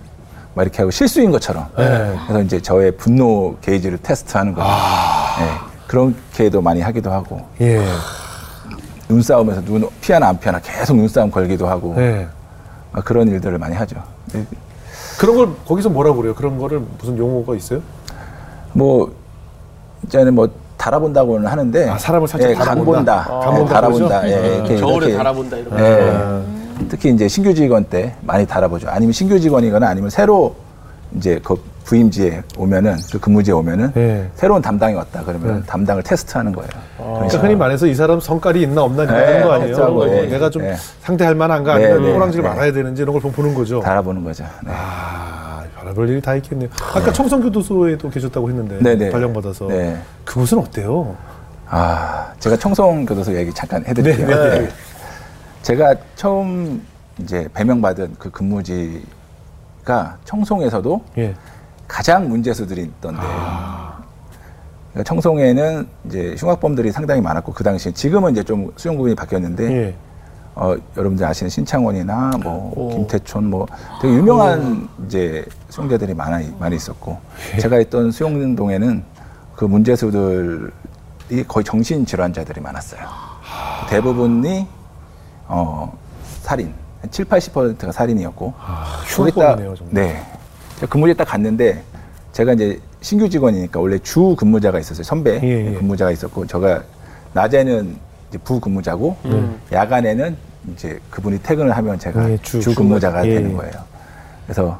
막 0.53 0.63
이렇게 0.63 0.79
하고 0.79 0.91
실수인 0.91 1.31
것처럼. 1.31 1.67
네. 1.77 2.17
그래서 2.27 2.41
이제 2.41 2.61
저의 2.61 2.97
분노 2.97 3.55
게이지를 3.61 3.99
테스트하는 3.99 4.53
거예요. 4.53 4.69
예, 4.69 5.87
그렇게도 5.87 6.61
많이 6.61 6.81
하기도 6.81 7.11
하고 7.11 7.45
예. 7.61 7.85
눈싸움에서 9.07 9.61
눈 9.63 9.87
피하나 10.01 10.27
안 10.27 10.39
피하나 10.39 10.59
계속 10.59 10.97
눈싸움 10.97 11.31
걸기도 11.31 11.67
하고 11.67 11.93
네. 11.95 12.27
아, 12.93 13.01
그런 13.01 13.27
일들을 13.29 13.57
많이 13.57 13.75
하죠. 13.75 14.01
네, 14.33 14.45
그런 15.17 15.37
걸 15.37 15.55
거기서 15.65 15.89
뭐라고 15.89 16.17
그래요? 16.17 16.35
그런 16.35 16.57
거를 16.57 16.81
무슨 16.97 17.17
용어가 17.17 17.55
있어요? 17.55 17.81
뭐 18.73 19.13
이제는 20.03 20.35
뭐 20.35 20.49
달아본다고는 20.81 21.47
하는데 21.47 21.89
아, 21.89 21.97
사람을 21.97 22.27
살짝 22.27 22.49
예, 22.49 22.55
달아본다. 22.55 23.23
간본다, 23.25 23.51
아, 23.51 23.59
예, 23.59 23.65
달아본다. 23.65 24.29
예, 24.29 24.55
이렇게 24.55 24.75
겨울에 24.77 25.05
이렇게, 25.05 25.17
달아본다 25.17 25.57
거. 25.69 25.79
예, 25.79 26.87
특히 26.89 27.11
이제 27.11 27.27
신규 27.27 27.53
직원 27.53 27.83
때 27.83 28.15
많이 28.21 28.47
달아보죠. 28.47 28.89
아니면 28.89 29.13
신규 29.13 29.39
직원이거나 29.39 29.87
아니면 29.87 30.09
새로 30.09 30.55
이제 31.15 31.39
그 31.43 31.55
부임지에 31.83 32.41
오면은 32.57 32.95
그 33.11 33.19
근무지에 33.19 33.53
오면은 33.53 33.91
예. 33.97 34.27
새로운 34.35 34.61
담당이 34.61 34.95
왔다 34.95 35.21
그러면 35.23 35.63
담당을 35.67 36.01
테스트하는 36.03 36.51
거예요. 36.51 36.69
그러니까 36.97 37.37
흔히 37.39 37.55
말해서 37.55 37.85
이 37.85 37.93
사람 37.93 38.19
성깔이 38.19 38.61
있나 38.63 38.81
없나 38.83 39.05
네, 39.05 39.31
이런 39.31 39.43
거 39.43 39.53
아니에요? 39.53 39.75
어, 39.77 40.07
예, 40.07 40.21
내가 40.27 40.49
좀 40.49 40.63
예. 40.63 40.75
상대할 41.01 41.35
만한가 41.35 41.77
네, 41.77 41.85
아니면 41.85 42.03
네, 42.03 42.13
호랑지를 42.13 42.43
네. 42.43 42.49
말아야 42.49 42.71
되는지 42.71 43.01
이런 43.03 43.13
걸좀 43.13 43.31
보는 43.31 43.53
거죠. 43.53 43.81
달아보는 43.81 44.23
거죠. 44.23 44.45
네. 44.63 44.71
아, 44.73 45.40
별별 45.93 46.09
일이 46.09 46.21
다 46.21 46.35
있겠네요. 46.35 46.69
아까 46.93 47.11
청성교도소에도 47.11 48.09
계셨다고 48.09 48.49
했는데 48.49 48.79
네, 48.81 48.95
네. 48.95 49.09
발령받아서 49.09 49.67
네. 49.67 50.01
그곳은 50.25 50.59
어때요? 50.59 51.15
아, 51.67 52.33
제가 52.39 52.57
청송교도소 52.57 53.35
얘기 53.35 53.53
잠깐 53.53 53.85
해드릴게요. 53.85 54.27
네, 54.27 54.35
네, 54.35 54.59
네. 54.59 54.69
제가 55.61 55.95
처음 56.15 56.85
이제 57.19 57.47
배명받은 57.53 58.15
그 58.17 58.31
근무지가 58.31 60.17
청송에서도 60.25 61.01
예. 61.17 61.35
가장 61.87 62.29
문제수들이 62.29 62.81
있던데. 62.81 63.21
그러니까 64.91 65.03
청송에는 65.05 65.87
이제 66.05 66.35
흉악범들이 66.37 66.91
상당히 66.91 67.21
많았고 67.21 67.53
그 67.53 67.63
당시에 67.63 67.91
지금은 67.91 68.31
이제 68.31 68.43
좀 68.43 68.71
수용 68.75 68.97
구분이 68.97 69.15
바뀌었는데 69.15 69.71
예. 69.71 69.95
어, 70.55 70.75
여러분들 70.97 71.25
아시는 71.25 71.49
신창원이나 71.49 72.31
뭐 72.43 72.91
김태촌 72.93 73.49
뭐 73.49 73.67
되게 74.01 74.13
유명한 74.13 74.87
이제 75.05 75.45
수용자들이 75.69 76.13
많이 76.13 76.53
많이 76.59 76.75
있었고 76.75 77.17
제가 77.59 77.79
있던 77.79 78.11
수용동에는 78.11 79.03
그 79.55 79.65
문제수들이 79.65 81.43
거의 81.47 81.63
정신 81.63 82.05
질환자들이 82.05 82.59
많았어요. 82.61 83.01
대부분이 83.89 84.67
어 85.47 85.97
살인, 86.41 86.73
7, 87.09 87.25
80%가 87.25 87.91
살인이었고 87.91 88.53
거기 89.15 89.31
딱- 89.31 89.37
흉악범이네요, 89.41 89.75
정말. 89.75 89.93
네. 89.93 90.21
근무지에 90.89 91.13
딱 91.13 91.25
갔는데 91.25 91.83
제가 92.33 92.53
이제 92.53 92.79
신규 93.01 93.29
직원이니까 93.29 93.79
원래 93.79 93.99
주 93.99 94.35
근무자가 94.37 94.79
있었어요. 94.79 95.03
선배 95.03 95.39
예, 95.43 95.67
예. 95.67 95.73
근무자가 95.75 96.11
있었고 96.11 96.45
제가 96.47 96.81
낮에는 97.33 97.95
부근무자고 98.39 99.17
야간에는 99.71 100.35
이제 100.73 100.99
그분이 101.09 101.41
퇴근을 101.41 101.75
하면 101.75 101.97
제가 101.99 102.29
예, 102.31 102.37
주- 102.37 102.59
주, 102.59 102.75
근무자가 102.75 103.25
예, 103.25 103.35
되는 103.35 103.51
예. 103.51 103.55
거예요. 103.55 103.73
그래서 104.45 104.79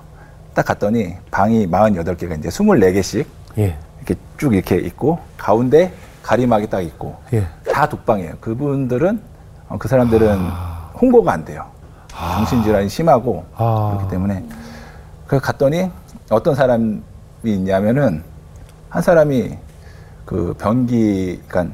딱 0.54 0.66
갔더니 0.66 1.16
방이 1.32 1.68
48개가 1.68 2.38
이제 2.40 2.50
24개씩 2.50 3.26
예. 3.58 3.76
이렇게 3.98 4.16
쭉 4.38 4.54
이렇게 4.54 4.76
있고 4.78 5.20
가운데 5.38 5.92
가림막이 6.24 6.70
딱 6.70 6.82
있고 6.82 7.16
예. 7.34 7.46
다 7.72 7.88
독방이에요. 7.90 8.36
그분들은 8.42 9.22
어, 9.70 9.78
그 9.80 9.88
사람들은 9.88 10.38
홍보가 11.02 11.32
안 11.34 11.46
돼요. 11.46 11.66
정신질환이 12.10 12.90
심하고 12.90 13.46
아. 13.56 13.94
그렇기 13.96 14.12
때문에 14.12 14.44
그 15.26 15.40
갔더니 15.40 15.90
어떤 16.30 16.54
사람이 16.54 17.02
있냐면은 17.46 18.24
한 18.90 19.02
사람이 19.02 19.58
그 20.26 20.54
변기, 20.60 21.42
그러니까 21.48 21.74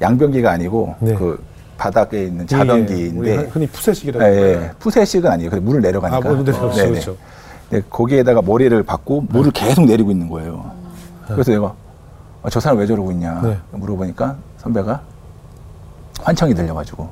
양변기가 0.00 0.50
아니고 0.50 0.94
네. 1.00 1.14
그 1.14 1.42
바닥에 1.78 2.24
있는 2.24 2.38
예, 2.40 2.42
우리 2.42 2.46
자변기인데 2.46 3.36
흔히 3.52 3.66
푸세식이라고 3.66 4.24
예, 4.24 4.28
해요. 4.30 4.60
예. 4.62 4.70
푸세식은 4.78 5.30
아니에요. 5.30 5.50
근데 5.50 5.64
물을 5.64 5.80
내려가니까. 5.80 6.16
아, 6.16 6.32
물을 6.32 6.44
내려가죠. 6.44 6.76
네네. 6.76 6.90
그렇죠. 6.90 7.16
근데 7.68 7.84
거기에다가 7.90 8.42
머리를 8.42 8.82
박고 8.82 9.22
물을 9.28 9.50
계속 9.50 9.84
내리고 9.84 10.10
있는 10.10 10.28
거예요. 10.28 10.70
그래서 11.26 11.50
내가 11.52 11.74
아, 12.42 12.50
저 12.50 12.60
사람 12.60 12.78
왜 12.78 12.86
저러고 12.86 13.10
있냐 13.12 13.40
네. 13.42 13.58
물어보니까 13.72 14.36
선배가 14.58 15.00
환청이 16.22 16.54
들려가지고 16.54 17.08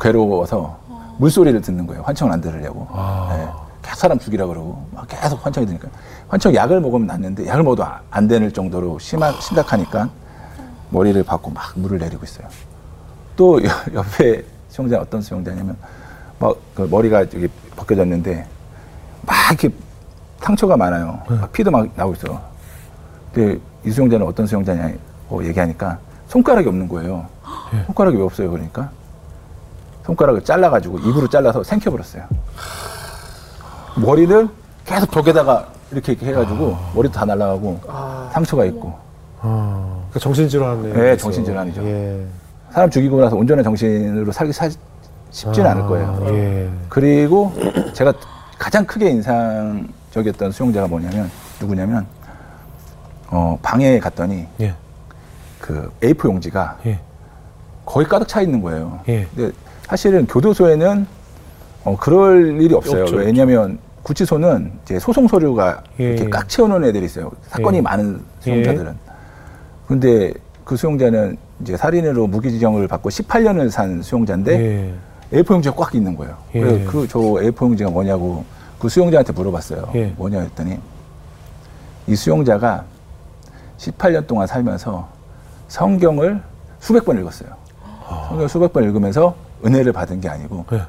괴로워서 0.00 0.78
물소리를 1.18 1.60
듣는 1.60 1.86
거예요. 1.86 2.02
환청을 2.02 2.32
안 2.32 2.40
들으려고. 2.40 2.88
네. 3.30 3.48
계속 3.82 3.96
사람 3.98 4.18
죽이라 4.18 4.46
그러고 4.46 4.84
막 4.92 5.06
계속 5.08 5.44
환청이 5.44 5.66
들으니까 5.66 5.88
환청 6.28 6.54
약을 6.54 6.80
먹으면 6.80 7.06
낫는데 7.06 7.46
약을 7.46 7.62
먹어도 7.62 7.84
아- 7.84 8.00
안 8.10 8.26
되는 8.28 8.50
정도로 8.52 8.98
심하, 8.98 9.32
심각하니까 9.40 10.08
머리를 10.92 11.22
박고 11.24 11.50
막 11.50 11.72
물을 11.74 11.98
내리고 11.98 12.24
있어요. 12.24 12.46
또 13.36 13.62
여- 13.64 13.70
옆에 13.94 14.44
수용자 14.68 14.98
어떤 15.00 15.20
수용자냐면 15.22 15.76
막 16.38 16.54
그 16.74 16.82
머리가 16.90 17.20
여기 17.20 17.48
벗겨졌는데 17.76 18.46
막 19.26 19.34
이렇게 19.50 19.74
상처가 20.40 20.76
많아요. 20.76 21.20
막 21.28 21.52
피도 21.52 21.70
막 21.70 21.88
나오고 21.94 22.14
있어. 22.14 22.40
근데 23.32 23.58
이 23.84 23.90
수용자는 23.90 24.26
어떤 24.26 24.46
수용자냐고 24.46 25.44
얘기하니까 25.46 25.98
손가락이 26.28 26.68
없는 26.68 26.88
거예요. 26.88 27.26
손가락이 27.86 28.16
왜 28.16 28.22
없어요? 28.22 28.50
그러니까 28.50 28.90
손가락을 30.04 30.44
잘라가지고 30.44 30.98
입으로 30.98 31.28
잘라서 31.28 31.62
생켜버렸어요. 31.62 32.24
머리를 33.96 34.48
계속 34.84 35.10
벽에다가 35.10 35.68
이렇게, 35.90 36.12
이렇게 36.12 36.26
해가지고 36.28 36.76
머리도 36.94 37.14
다 37.14 37.24
날라가고 37.24 37.80
상처가 38.32 38.64
있고 38.64 38.94
아, 39.40 39.96
그러니까 40.12 40.18
정신질환에. 40.20 40.92
네. 40.92 41.16
정신질환이죠. 41.16 41.82
예. 41.84 42.24
사람 42.70 42.90
죽이고 42.90 43.20
나서 43.20 43.36
온전한 43.36 43.64
정신으로 43.64 44.30
살기 44.30 44.52
사, 44.52 44.68
쉽지는 45.30 45.70
않을 45.70 45.86
거예요. 45.86 46.18
아, 46.22 46.30
예. 46.30 46.68
그리고 46.88 47.52
제가 47.94 48.12
가장 48.58 48.84
크게 48.84 49.10
인상적이었던 49.10 50.52
수용자가 50.52 50.86
뭐냐면 50.86 51.30
누구냐면 51.60 52.06
어, 53.28 53.58
방에 53.62 53.98
갔더니 53.98 54.46
예. 54.60 54.74
그 55.60 55.90
A4 56.02 56.26
용지가 56.26 56.78
예. 56.86 57.00
거의 57.86 58.06
가득 58.06 58.28
차 58.28 58.42
있는 58.42 58.60
거예요. 58.60 59.00
예. 59.08 59.26
근데 59.34 59.52
사실은 59.82 60.26
교도소에는 60.26 61.06
어, 61.84 61.96
그럴 61.98 62.60
일이 62.60 62.74
없어요. 62.74 63.02
없죠, 63.02 63.16
왜냐하면 63.16 63.78
구치소는 64.02 64.72
이제 64.84 64.98
소송 64.98 65.26
서류가 65.26 65.82
예, 66.00 66.04
이렇게 66.04 66.24
예. 66.24 66.30
꽉 66.30 66.48
채워놓은 66.48 66.84
애들이 66.84 67.06
있어요. 67.06 67.30
사건이 67.48 67.78
예. 67.78 67.80
많은 67.80 68.20
수용자들은. 68.40 69.11
근데 69.92 70.32
그 70.64 70.74
수용자는 70.74 71.36
이제 71.60 71.76
살인으로 71.76 72.26
무기지정을 72.26 72.88
받고 72.88 73.10
18년을 73.10 73.68
산 73.68 74.00
수용자인데 74.00 74.94
예. 75.30 75.42
A4 75.42 75.52
용지가 75.52 75.76
꽉 75.76 75.94
있는 75.94 76.16
거예요. 76.16 76.34
예. 76.54 76.60
그래서 76.60 76.90
그 76.90 77.06
저 77.06 77.18
A4 77.18 77.60
용지가 77.60 77.90
뭐냐고 77.90 78.42
그 78.78 78.88
수용자한테 78.88 79.34
물어봤어요. 79.34 79.90
예. 79.94 80.06
뭐냐 80.16 80.40
했더니 80.40 80.78
이 82.06 82.16
수용자가 82.16 82.86
18년 83.76 84.26
동안 84.26 84.46
살면서 84.46 85.06
성경을 85.68 86.40
수백 86.80 87.04
번 87.04 87.20
읽었어요. 87.20 87.50
성경을 88.28 88.48
수백 88.48 88.72
번 88.72 88.84
읽으면서 88.84 89.34
은혜를 89.62 89.92
받은 89.92 90.22
게 90.22 90.30
아니고 90.30 90.64
예. 90.72 90.80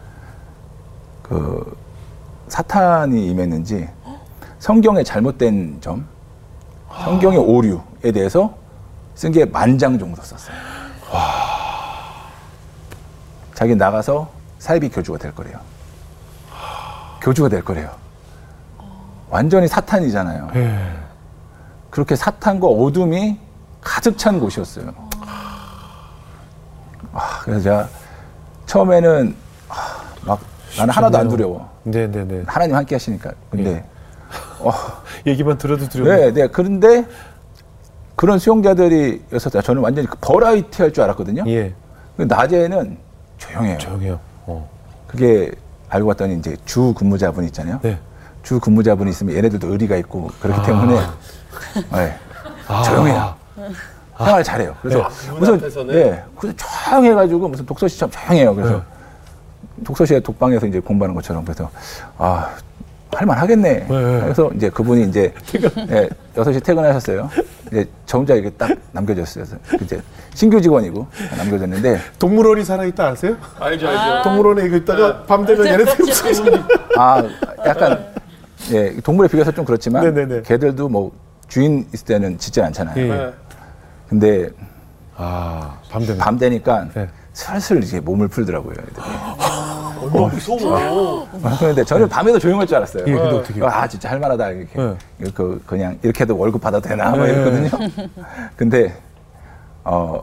그 1.23 1.75
사탄이 2.47 3.27
임했는지 3.31 3.85
성경의 4.59 5.03
잘못된 5.03 5.79
점, 5.81 6.05
성경의 7.03 7.37
오류에 7.39 8.13
대해서 8.13 8.62
쓴 9.15 9.31
게 9.31 9.45
만 9.45 9.77
장 9.77 9.97
정도 9.99 10.21
썼어요. 10.21 10.55
자기 13.53 13.75
나가서 13.75 14.29
사이비 14.59 14.89
교주가 14.89 15.17
될 15.17 15.33
거래요. 15.33 15.59
교주가 17.21 17.49
될 17.49 17.63
거래요. 17.63 17.91
완전히 19.29 19.67
사탄이잖아요. 19.67 20.49
예. 20.55 20.93
그렇게 21.89 22.15
사탄과 22.15 22.67
어둠이 22.67 23.39
가득 23.81 24.17
찬 24.17 24.39
곳이었어요. 24.39 24.91
아, 27.13 27.39
그래서 27.43 27.61
제가 27.61 27.87
처음에는 28.65 29.35
아, 29.69 30.01
막 30.25 30.39
나는 30.77 30.93
하나도 30.93 31.17
안 31.19 31.29
두려워. 31.29 31.69
네, 31.83 32.07
네, 32.09 32.25
네. 32.25 32.43
하나님 32.47 32.75
함께 32.75 32.95
하시니까. 32.95 33.31
근데 33.51 33.85
어, 34.59 34.71
얘기만 35.27 35.57
들어도 35.59 35.87
두려워. 35.87 36.15
네, 36.17 36.31
네. 36.31 36.47
그런데 36.47 37.05
그런 38.23 38.39
수용자들이 38.39 39.21
였었다. 39.33 39.61
저는 39.61 39.81
완전히 39.81 40.07
그 40.07 40.15
버라이티 40.21 40.81
할 40.81 40.93
줄 40.93 41.03
알았거든요. 41.03 41.43
예. 41.47 41.73
근데 42.15 42.33
낮에는 42.33 42.97
조용해요. 43.37 43.77
조용해요. 43.79 44.19
어. 44.45 44.69
그게 45.07 45.51
알고 45.89 46.07
봤더니 46.07 46.37
이제 46.37 46.55
주 46.63 46.93
근무자분 46.93 47.43
있잖아요. 47.47 47.81
네. 47.81 47.99
주 48.41 48.61
근무자분이 48.61 49.09
있으면 49.09 49.35
얘네들도 49.35 49.67
의리가 49.69 49.97
있고 49.97 50.29
그렇기 50.39 50.57
아. 50.61 50.63
때문에 50.63 50.95
네, 51.91 52.15
조용해요. 52.85 53.35
생활 54.17 54.41
잘해요. 54.41 54.73
그래서 54.81 54.99
네. 54.99 55.29
문 55.31 55.39
무슨 55.41 55.53
앞에서는? 55.55 55.93
예, 55.95 56.23
그래서 56.39 56.57
조용해가지고 56.85 57.49
무슨 57.49 57.65
독서실처럼 57.65 58.09
조용해요. 58.09 58.55
그래서 58.55 58.83
독서실에 59.83 60.21
독방에서 60.21 60.67
이제 60.67 60.79
공부하는 60.79 61.13
것처럼 61.13 61.43
그래서 61.43 61.69
아 62.17 62.55
할만 63.15 63.37
하겠네. 63.37 63.73
네. 63.79 63.87
그래서 63.87 64.51
이제 64.55 64.69
그분이 64.69 65.03
이제 65.09 65.33
예, 65.89 66.09
6시 66.35 66.63
퇴근하셨어요. 66.63 67.29
이제 67.67 67.85
저 68.05 68.17
혼자 68.17 68.33
이렇게 68.33 68.49
딱 68.51 68.71
남겨졌어요. 68.91 69.45
그래서 69.45 69.83
이제 69.83 70.01
신규 70.33 70.61
직원이고 70.61 71.07
남겨졌는데 71.37 71.99
동물원이 72.19 72.63
살아있다 72.63 73.07
아세요? 73.09 73.37
알죠, 73.59 73.87
알죠. 73.87 74.23
동물원에 74.23 74.65
이거 74.65 74.77
있다가 74.77 75.23
밤 75.23 75.45
되면 75.45 75.65
얘네 75.65 75.85
태우고 75.85 76.57
아 76.97 77.23
약간 77.65 78.05
예, 78.71 78.95
동물에 79.01 79.27
비교해서 79.27 79.51
좀 79.51 79.65
그렇지만 79.65 80.03
네네네. 80.03 80.41
개들도 80.43 80.89
뭐 80.89 81.11
주인 81.47 81.87
있을 81.93 82.05
때는 82.05 82.37
짖지 82.37 82.61
않잖아요. 82.61 82.95
예. 82.97 83.07
네. 83.07 83.33
근데 84.07 84.49
아, 85.15 85.77
밤 85.89 86.01
되면. 86.05 86.17
밤 86.17 86.37
되니까 86.37 86.87
네. 86.93 87.07
슬슬 87.33 87.83
이제 87.83 87.99
몸을 87.99 88.27
풀더라고요. 88.27 88.73
애들이. 88.73 89.05
너무 90.11 90.27
무서워. 90.27 91.27
그런데 91.59 91.83
저는 91.83 92.07
밤에도 92.09 92.37
조용할 92.37 92.67
줄 92.67 92.77
알았어요. 92.77 93.05
예, 93.07 93.13
근데 93.13 93.35
어떻게? 93.35 93.65
아 93.65 93.87
진짜 93.87 94.09
할만하다 94.09 94.49
이렇게 94.51 94.79
네. 94.81 94.95
이렇게 95.19 95.59
그냥 95.65 95.97
이렇게 96.03 96.23
해도 96.23 96.37
월급 96.37 96.61
받아도 96.61 96.87
되나 96.87 97.11
막 97.11 97.25
네. 97.25 97.31
이랬거든요. 97.31 97.89
근데 98.55 98.95
어 99.83 100.21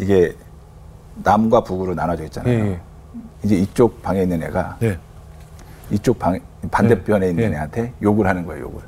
이게 0.00 0.34
남과 1.22 1.62
북으로 1.62 1.94
나눠져 1.94 2.24
있잖아요. 2.24 2.52
예, 2.52 2.70
예. 2.72 2.80
이제 3.44 3.56
이쪽 3.56 4.02
방에 4.02 4.22
있는 4.22 4.42
애가 4.42 4.76
네. 4.80 4.98
이쪽 5.90 6.18
방 6.18 6.38
반대편에 6.70 7.20
네. 7.26 7.30
있는 7.30 7.50
네. 7.50 7.56
애한테 7.56 7.92
욕을 8.02 8.26
하는 8.26 8.44
거예요. 8.44 8.64
욕을. 8.64 8.82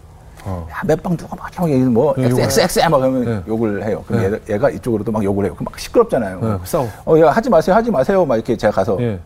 어. 0.47 0.67
야, 0.71 0.81
몇방 0.85 1.17
누가 1.17 1.35
막 1.37 1.51
형이 1.53 1.75
뭐 1.87 2.15
네, 2.17 2.31
욕을 2.31 2.45
엑스엑스엑스 2.45 2.89
막 2.89 3.03
하면 3.03 3.25
네. 3.25 3.43
욕을 3.49 3.85
해요. 3.85 4.05
그럼 4.07 4.21
네. 4.21 4.27
얘가, 4.27 4.39
얘가 4.49 4.71
이쪽으로도 4.71 5.11
막 5.11 5.23
욕을 5.25 5.45
해요. 5.45 5.55
그럼 5.55 5.67
막 5.71 5.79
시끄럽잖아요. 5.79 6.41
네, 6.41 6.59
싸워. 6.65 6.89
어, 7.05 7.19
야 7.19 7.31
하지 7.31 7.51
마세요, 7.51 7.75
하지 7.75 7.91
마세요. 7.91 8.25
막 8.25 8.37
이렇게 8.37 8.57
제가 8.57 8.73
가서 8.73 8.97
예. 9.01 9.19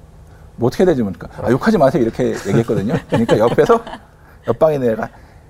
뭐 0.56 0.68
어떻게 0.68 0.82
해야 0.82 0.86
되지? 0.92 1.02
그러니까 1.02 1.28
아, 1.42 1.50
욕하지 1.50 1.76
마세요 1.78 2.02
이렇게 2.02 2.28
얘기했거든요. 2.46 2.94
그러니까 3.08 3.38
옆에서 3.38 3.78
옆방에 4.48 4.74
있는 4.76 4.92
애가 4.92 5.08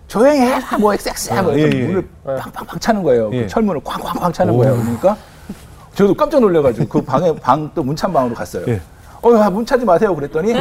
조용히 0.09 0.41
해, 0.41 0.59
뭐 0.81 0.93
엑스엑스 0.93 1.33
하고 1.33 1.57
예, 1.59 1.71
예. 1.73 1.87
문을 1.87 2.09
팡팡팡 2.25 2.79
차는 2.81 3.03
거예요. 3.05 3.31
예. 3.33 3.43
그 3.43 3.47
철문을 3.47 3.81
쾅쾅쾅 3.85 4.33
차는 4.33 4.53
오. 4.55 4.59
거예요. 4.59 4.75
그러니까 4.77 5.17
저도 5.95 6.15
깜짝 6.15 6.41
놀래가지고 6.41 6.89
그 6.89 7.01
방에 7.03 7.33
방 7.37 7.71
또 7.75 7.85
문찬 7.85 8.13
방으로 8.13 8.35
갔어요. 8.35 8.65
예. 8.67 8.81
어, 9.23 9.31
야, 9.39 9.51
문 9.51 9.65
차지 9.67 9.85
마세요. 9.85 10.15
그랬더니 10.17 10.53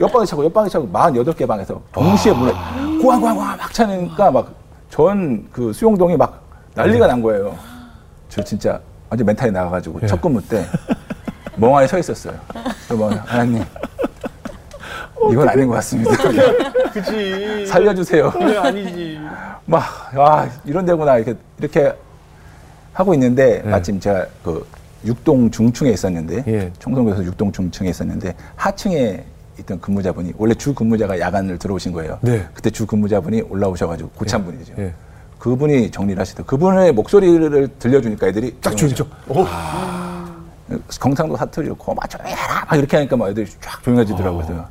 옆방에 0.00 0.26
차고 0.26 0.44
옆방에 0.46 0.68
차고 0.68 0.88
48개 0.92 1.46
방에서 1.46 1.80
동시에 1.92 2.32
문을 2.32 2.52
쾅쾅 3.04 3.36
막 3.36 3.72
차니까 3.72 4.30
막 4.30 4.64
전 4.90 5.48
그 5.52 5.72
수용동이 5.72 6.16
막 6.16 6.40
난리가 6.74 7.06
난 7.08 7.20
거예요. 7.20 7.56
저 8.28 8.42
진짜 8.44 8.80
완전 9.10 9.26
멘탈이 9.26 9.50
나가가지고 9.50 10.00
예. 10.02 10.06
첫 10.06 10.20
근무 10.20 10.40
때 10.42 10.64
멍하니 11.56 11.88
서 11.88 11.98
있었어요. 11.98 12.34
그래서 12.86 12.96
막 12.96 13.22
하나님 13.32 13.64
이건 15.32 15.48
아닌 15.48 15.66
것 15.66 15.74
같습니다. 15.74 16.10
그치. 16.92 17.66
살려주세요. 17.66 18.30
그게 18.30 18.56
아니지. 18.58 19.18
막, 19.64 19.82
아, 20.16 20.48
이런 20.64 20.84
데구나. 20.84 21.16
이렇게, 21.16 21.34
이렇게 21.58 21.92
하고 22.92 23.14
있는데, 23.14 23.62
네. 23.64 23.70
마침 23.70 23.98
제가 23.98 24.26
그 24.44 24.66
육동 25.06 25.50
중층에 25.50 25.90
있었는데, 25.90 26.44
예. 26.46 26.72
청송에서 26.78 27.24
육동 27.24 27.50
중층에 27.50 27.88
있었는데, 27.88 28.34
하층에 28.56 29.24
있던 29.60 29.80
근무자분이, 29.80 30.34
원래 30.36 30.54
주 30.54 30.74
근무자가 30.74 31.18
야간을 31.18 31.58
들어오신 31.58 31.92
거예요. 31.92 32.18
네. 32.22 32.46
그때 32.54 32.70
주 32.70 32.86
근무자분이 32.86 33.42
올라오셔가지고, 33.42 34.10
고참 34.10 34.44
분이죠. 34.44 34.74
예. 34.78 34.94
그분이 35.38 35.90
정리를 35.90 36.18
하시더라고요. 36.20 36.46
그분의 36.46 36.92
목소리를 36.92 37.68
들려주니까 37.78 38.28
애들이 38.28 38.56
딱 38.60 38.76
조용해져. 38.76 39.06
오. 39.28 39.44
경상도 41.00 41.36
사투리로 41.36 41.74
고마 41.74 42.06
조용히 42.06 42.30
해라! 42.30 42.64
막 42.66 42.76
이렇게 42.76 42.96
하니까 42.96 43.16
막 43.16 43.28
애들이 43.28 43.46
쫙 43.60 43.82
조용해지더라고요. 43.82 44.46
그래서 44.46 44.66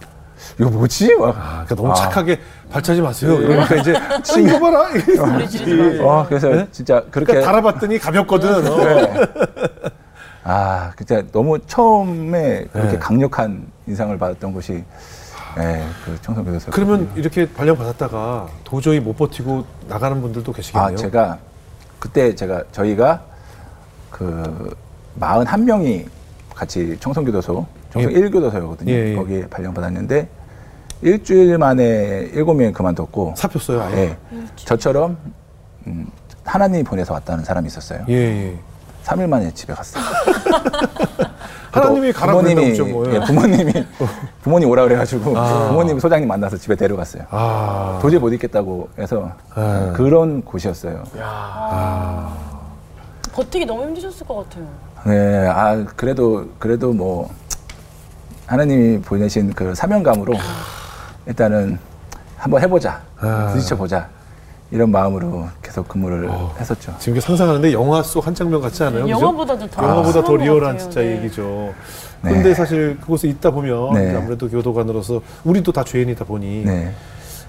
이거 0.59 0.69
뭐지? 0.69 1.15
막. 1.15 1.29
아, 1.37 1.63
그러니까 1.65 1.75
너무 1.75 1.91
아. 1.91 1.93
착하게 1.93 2.39
발차지 2.71 3.01
마세요. 3.01 3.37
그러니까 3.37 3.75
이제 3.75 3.93
챙겨봐라. 4.23 4.89
어, 6.01 6.25
그래서 6.27 6.71
진짜 6.71 7.03
그렇게. 7.11 7.33
그러니까 7.33 7.51
달아봤더니 7.51 7.99
가볍거든. 7.99 8.65
어. 8.67 8.83
네. 8.83 9.27
아, 10.43 10.91
진짜 10.97 11.23
너무 11.31 11.59
처음에 11.59 12.65
그렇게 12.71 12.93
네. 12.93 12.99
강력한 12.99 13.67
인상을 13.87 14.17
받았던 14.17 14.53
곳이 14.53 14.83
예, 15.59 15.83
그 16.03 16.19
청소교도소. 16.21 16.71
그러면 16.71 17.11
이렇게 17.15 17.51
발령 17.51 17.77
받았다가 17.77 18.47
도저히 18.63 18.99
못 18.99 19.15
버티고 19.15 19.65
나가는 19.87 20.19
분들도 20.19 20.51
계시겠네요. 20.51 20.93
아, 20.93 20.95
제가 20.95 21.37
그때 21.99 22.33
제가 22.33 22.63
저희가 22.71 23.21
그 24.09 24.75
41명이 25.19 26.07
같이 26.55 26.97
청송교도소, 26.99 27.65
청송 27.91 28.11
예. 28.11 28.15
1교도소였거든요. 28.15 28.89
예, 28.89 29.11
예. 29.11 29.15
거기에 29.15 29.47
발령 29.47 29.73
받았는데 29.73 30.27
일주일 31.01 31.57
만에 31.57 32.31
7명이 32.31 32.73
그만뒀고 32.73 33.35
사폈어요, 33.37 33.81
아예. 33.81 33.97
예, 33.97 34.17
저처럼 34.55 35.17
음, 35.85 36.07
하나님이 36.45 36.83
보내서 36.83 37.13
왔다는 37.13 37.43
사람이 37.43 37.67
있었어요. 37.67 38.05
예, 38.09 38.13
예. 38.13 38.59
3일 39.03 39.27
만에 39.27 39.51
집에 39.53 39.73
갔어요. 39.73 40.03
하나님이 41.73 42.13
가라 42.13 42.33
부모님이 42.33 42.61
그랬다고 42.77 42.89
뭐. 42.89 43.13
예, 43.13 43.19
부모님이 43.19 43.73
부모님 44.43 44.69
오라 44.69 44.83
그래가지고 44.83 45.37
아. 45.37 45.69
부모님 45.69 45.99
소장님 45.99 46.27
만나서 46.27 46.57
집에 46.57 46.75
데려갔어요. 46.75 47.23
아. 47.31 47.97
도저히 48.01 48.19
못 48.19 48.31
있겠다고 48.31 48.89
해서 48.99 49.31
네. 49.57 49.91
그런 49.93 50.43
곳이었어요. 50.43 51.03
버티기 53.33 53.65
너무 53.65 53.83
힘드셨을 53.83 54.27
것 54.27 54.47
같아요. 54.49 54.67
네, 55.05 55.47
아 55.47 55.83
그래도 55.95 56.45
그래도 56.59 56.93
뭐 56.93 57.29
하나님이 58.45 59.01
보내신 59.01 59.51
그 59.53 59.73
사명감으로 59.73 60.33
일단은 61.25 61.79
한번 62.37 62.61
해보자, 62.61 63.01
아. 63.19 63.49
부딪혀 63.51 63.75
보자 63.75 64.07
이런 64.73 64.89
마음으로 64.89 65.47
계속 65.61 65.87
근무를 65.87 66.27
어. 66.29 66.51
했었죠. 66.59 66.95
지금 66.97 67.19
상상하는데 67.19 67.71
영화 67.73 68.01
속 68.01 68.25
한 68.25 68.33
장면 68.33 68.59
같지 68.59 68.83
않아요? 68.83 69.03
그죠? 69.03 69.11
영화보다도 69.11 69.69
더 69.69 69.83
영화보다 69.83 70.13
더 70.13 70.25
심한 70.25 70.37
것 70.37 70.43
리얼한 70.43 70.61
같아요. 70.73 70.77
진짜 70.79 70.99
네. 71.01 71.11
얘기죠. 71.17 71.73
네. 72.23 72.31
근데 72.31 72.53
사실 72.55 72.97
그곳에 72.99 73.27
있다 73.27 73.51
보면 73.51 73.93
네. 73.93 74.15
아무래도 74.15 74.49
교도관으로서 74.49 75.21
우리도 75.43 75.71
다 75.73 75.83
죄인이다 75.83 76.25
보니 76.25 76.63
네, 76.65 76.91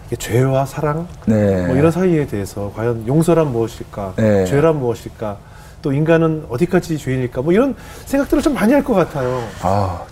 이게 0.08 0.16
죄와 0.16 0.66
사랑 0.66 1.08
네, 1.24 1.66
뭐 1.66 1.76
이런 1.76 1.90
사이에 1.90 2.26
대해서 2.26 2.70
과연 2.76 3.06
용서란 3.06 3.50
무엇일까, 3.52 4.14
네. 4.16 4.44
죄란 4.44 4.78
무엇일까, 4.78 5.38
또 5.80 5.92
인간은 5.92 6.44
어디까지 6.50 6.98
죄인일까, 6.98 7.40
뭐 7.42 7.52
이런 7.54 7.74
생각들을 8.04 8.42
좀 8.42 8.52
많이 8.52 8.72
할 8.74 8.82
것 8.84 8.92
같아요. 8.94 9.42
아 9.62 10.02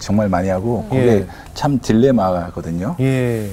정말 0.00 0.28
많이 0.28 0.48
하고 0.48 0.84
그게 0.88 1.06
예. 1.06 1.26
참 1.54 1.78
딜레마거든요. 1.78 2.96
예, 3.00 3.48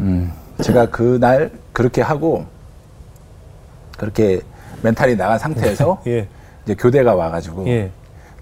음, 0.00 0.32
제가 0.62 0.86
그날 0.86 1.50
그렇게 1.76 2.00
하고 2.00 2.46
그렇게 3.98 4.40
멘탈이 4.80 5.14
나간 5.14 5.38
상태에서 5.38 6.00
예, 6.08 6.26
이제 6.64 6.74
교대가 6.74 7.14
와가지고 7.14 7.68
예. 7.68 7.90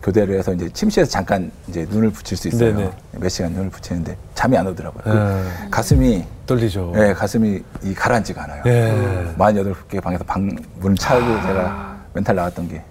교대를 0.05 0.39
해서 0.39 0.53
이제 0.53 0.69
침실에서 0.69 1.11
잠깐 1.11 1.51
이제 1.67 1.85
눈을 1.91 2.11
붙일 2.11 2.37
수 2.37 2.47
있어요. 2.47 2.77
네네. 2.77 2.93
몇 3.13 3.29
시간 3.29 3.51
눈을 3.53 3.71
붙이는데 3.71 4.17
잠이 4.35 4.57
안 4.57 4.69
오더라고요. 4.69 5.03
그 5.03 5.11
아, 5.11 5.69
가슴이 5.69 6.25
떨리죠. 6.47 6.93
예, 6.97 7.13
가슴이 7.13 7.61
이 7.83 7.95
가라앉지가 7.95 8.45
않아요. 8.45 8.63
예. 8.67 9.35
48개 9.37 10.01
방에서 10.01 10.23
방 10.23 10.55
문을 10.77 10.97
차고 10.97 11.21
제가 11.43 11.97
멘탈 12.13 12.37
나왔던 12.37 12.69
게 12.69 12.85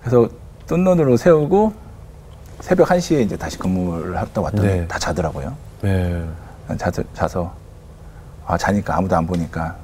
그래서 0.00 0.26
뜬 0.66 0.84
눈으로 0.84 1.18
세우고 1.18 1.74
새벽 2.60 2.88
1시에 2.88 3.20
이제 3.26 3.36
다시 3.36 3.58
근무를 3.58 4.16
하다 4.16 4.40
왔더니 4.40 4.66
네. 4.66 4.88
다 4.88 4.98
자더라고요. 4.98 5.54
예. 5.84 6.24
자, 6.78 6.90
자서 7.12 7.52
아 8.52 8.58
자니까 8.58 8.98
아무도 8.98 9.16
안 9.16 9.26
보니까 9.26 9.74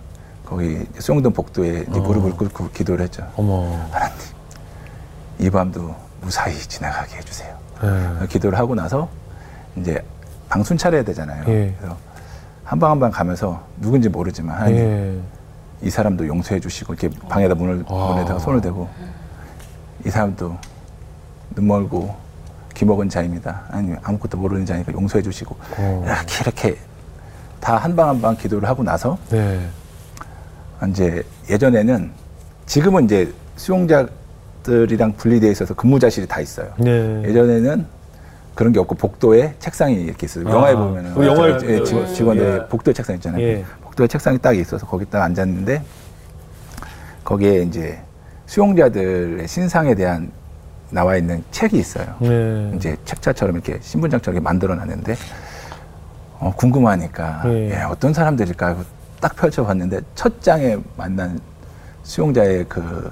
거기 0.44 0.85
수영동 0.98 1.33
복도에 1.33 1.87
어. 1.88 1.90
무릎을 2.00 2.33
꿇고 2.33 2.68
기도를 2.72 3.02
했죠. 3.07 3.26
어머. 3.35 3.62
하나님 3.90 4.14
이 5.38 5.48
밤도 5.48 5.94
무사히 6.20 6.54
지나가게 6.59 7.16
해주세요. 7.16 7.57
예. 8.20 8.26
기도를 8.26 8.59
하고 8.59 8.74
나서 8.74 9.09
이제 9.74 10.04
방순 10.50 10.76
차려야 10.76 11.02
되잖아요. 11.02 11.44
예. 11.48 11.74
그래서 11.78 11.96
한 12.62 12.78
방 12.78 12.90
한 12.90 13.00
방 13.00 13.11
가면서 13.11 13.59
누군지 13.78 14.11
모르지만 14.11 14.54
하나님 14.59 14.76
예. 14.76 15.18
이 15.81 15.88
사람도 15.88 16.26
용서해 16.26 16.61
주시고 16.61 16.92
이렇게 16.92 17.09
방에다 17.31 17.54
문을 17.54 17.87
아. 17.88 17.94
문에다가 18.12 18.38
손을 18.38 18.61
대고 18.61 18.87
이 20.04 20.11
사람도 20.11 20.59
눈 21.54 21.66
멀고 21.66 22.14
귀 22.74 22.85
먹은 22.85 23.09
자입니다. 23.09 23.62
아니 23.70 23.94
아무것도 24.02 24.37
모르는 24.37 24.66
자니까 24.66 24.92
용서해 24.92 25.22
주시고 25.22 25.57
어. 25.78 26.02
이렇게 26.04 26.42
이렇게 26.42 26.78
다 27.61 27.77
한 27.79 27.94
방 27.97 28.09
한 28.09 28.21
방 28.21 28.37
기도를 28.37 28.68
하고 28.68 28.83
나서 28.83 29.18
네. 29.31 29.61
이제 30.90 31.23
예전에는 31.51 32.11
지금은 32.66 33.05
이제 33.05 33.33
수용자들이랑 33.57 35.14
분리되어 35.16 35.51
있어서 35.51 35.75
근무자실이 35.75 36.27
다 36.27 36.40
있어요. 36.40 36.68
네. 36.79 37.23
예전에는 37.25 37.87
그런 38.55 38.73
게 38.73 38.81
없고 38.81 38.94
복도에 38.97 39.55
책상이 39.59 39.94
이렇게 40.03 40.27
있어요. 40.27 40.49
아, 40.49 40.53
영화에 40.53 40.75
보면은 40.75 41.14
그 41.14 41.27
영화에 41.27 41.51
예, 41.53 41.57
보면 41.59 41.85
직원, 41.85 42.09
예. 42.09 42.12
직원들 42.14 42.61
예. 42.64 42.68
복도에 42.68 42.94
책상 42.94 43.16
있잖아요. 43.16 43.42
예. 43.42 43.64
복도에 43.83 44.07
책상이 44.07 44.38
딱 44.38 44.57
있어서 44.57 44.87
거기 44.87 45.05
딱 45.05 45.23
앉았는데 45.23 45.83
거기에 47.25 47.62
이제 47.62 47.99
수용자들의 48.47 49.47
신상에 49.47 49.94
대한 49.94 50.31
나와 50.90 51.16
있는 51.16 51.44
책이 51.51 51.77
있어요. 51.79 52.07
네. 52.21 52.73
이제 52.77 52.97
책자처럼 53.05 53.57
이렇게 53.57 53.79
신분장처럼 53.81 54.42
만들어 54.42 54.75
놨는데 54.75 55.14
어, 56.40 56.53
궁금하니까 56.57 57.42
예. 57.46 57.70
예, 57.70 57.83
어떤 57.83 58.12
사람들일까 58.12 58.66
하고 58.66 58.83
딱 59.20 59.35
펼쳐봤는데 59.35 60.01
첫 60.14 60.40
장에 60.42 60.79
만난 60.96 61.40
수용자의 62.05 62.66
그 62.68 63.11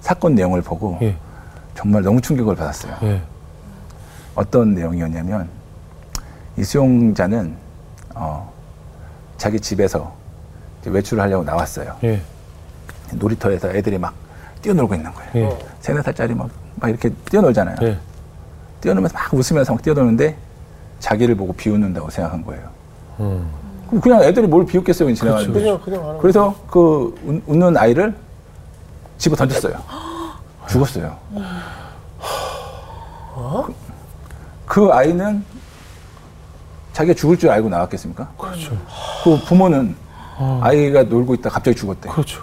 사건 0.00 0.34
내용을 0.34 0.62
보고 0.62 0.98
예. 1.02 1.16
정말 1.74 2.02
너무 2.02 2.20
충격을 2.20 2.56
받았어요. 2.56 2.96
예. 3.04 3.22
어떤 4.34 4.74
내용이었냐면 4.74 5.48
이 6.56 6.64
수용자는 6.64 7.54
어, 8.14 8.52
자기 9.36 9.60
집에서 9.60 10.14
외출을 10.84 11.22
하려고 11.22 11.44
나왔어요. 11.44 11.96
예. 12.04 12.20
놀이터에서 13.12 13.70
애들이 13.70 13.98
막 13.98 14.14
뛰어놀고 14.62 14.94
있는 14.94 15.12
거예요. 15.12 15.30
예. 15.36 15.58
세네 15.80 16.02
살짜리 16.02 16.34
막, 16.34 16.48
막 16.76 16.88
이렇게 16.88 17.10
뛰어놀잖아요. 17.30 17.76
예. 17.82 17.98
뛰어놀면서 18.80 19.16
막 19.16 19.32
웃으면서 19.32 19.74
막 19.74 19.82
뛰어노는데 19.82 20.36
자기를 21.02 21.34
보고 21.34 21.52
비웃는다고 21.52 22.08
생각한 22.10 22.44
거예요. 22.44 22.62
음. 23.20 23.50
그럼 23.88 24.00
그냥 24.00 24.22
애들이 24.22 24.46
뭘 24.46 24.64
비웃겠어요, 24.64 25.06
그냥 25.06 25.16
지나가는데. 25.16 25.52
그냥 25.60 25.80
그냥 25.82 26.18
그래서 26.20 26.54
그 26.70 27.12
웃- 27.26 27.42
웃는 27.48 27.76
아이를 27.76 28.14
집어 29.18 29.34
던졌어요. 29.36 29.74
죽었어요. 30.70 31.16
그, 33.66 33.74
그 34.66 34.92
아이는 34.92 35.44
자기가 36.92 37.14
죽을 37.14 37.36
줄 37.36 37.50
알고 37.50 37.68
나왔겠습니까? 37.68 38.28
그렇죠. 38.38 38.76
그 39.24 39.38
부모는 39.46 39.94
아이가 40.60 41.02
놀고 41.02 41.34
있다 41.34 41.50
갑자기 41.50 41.76
죽었대. 41.76 42.08
그렇죠. 42.10 42.40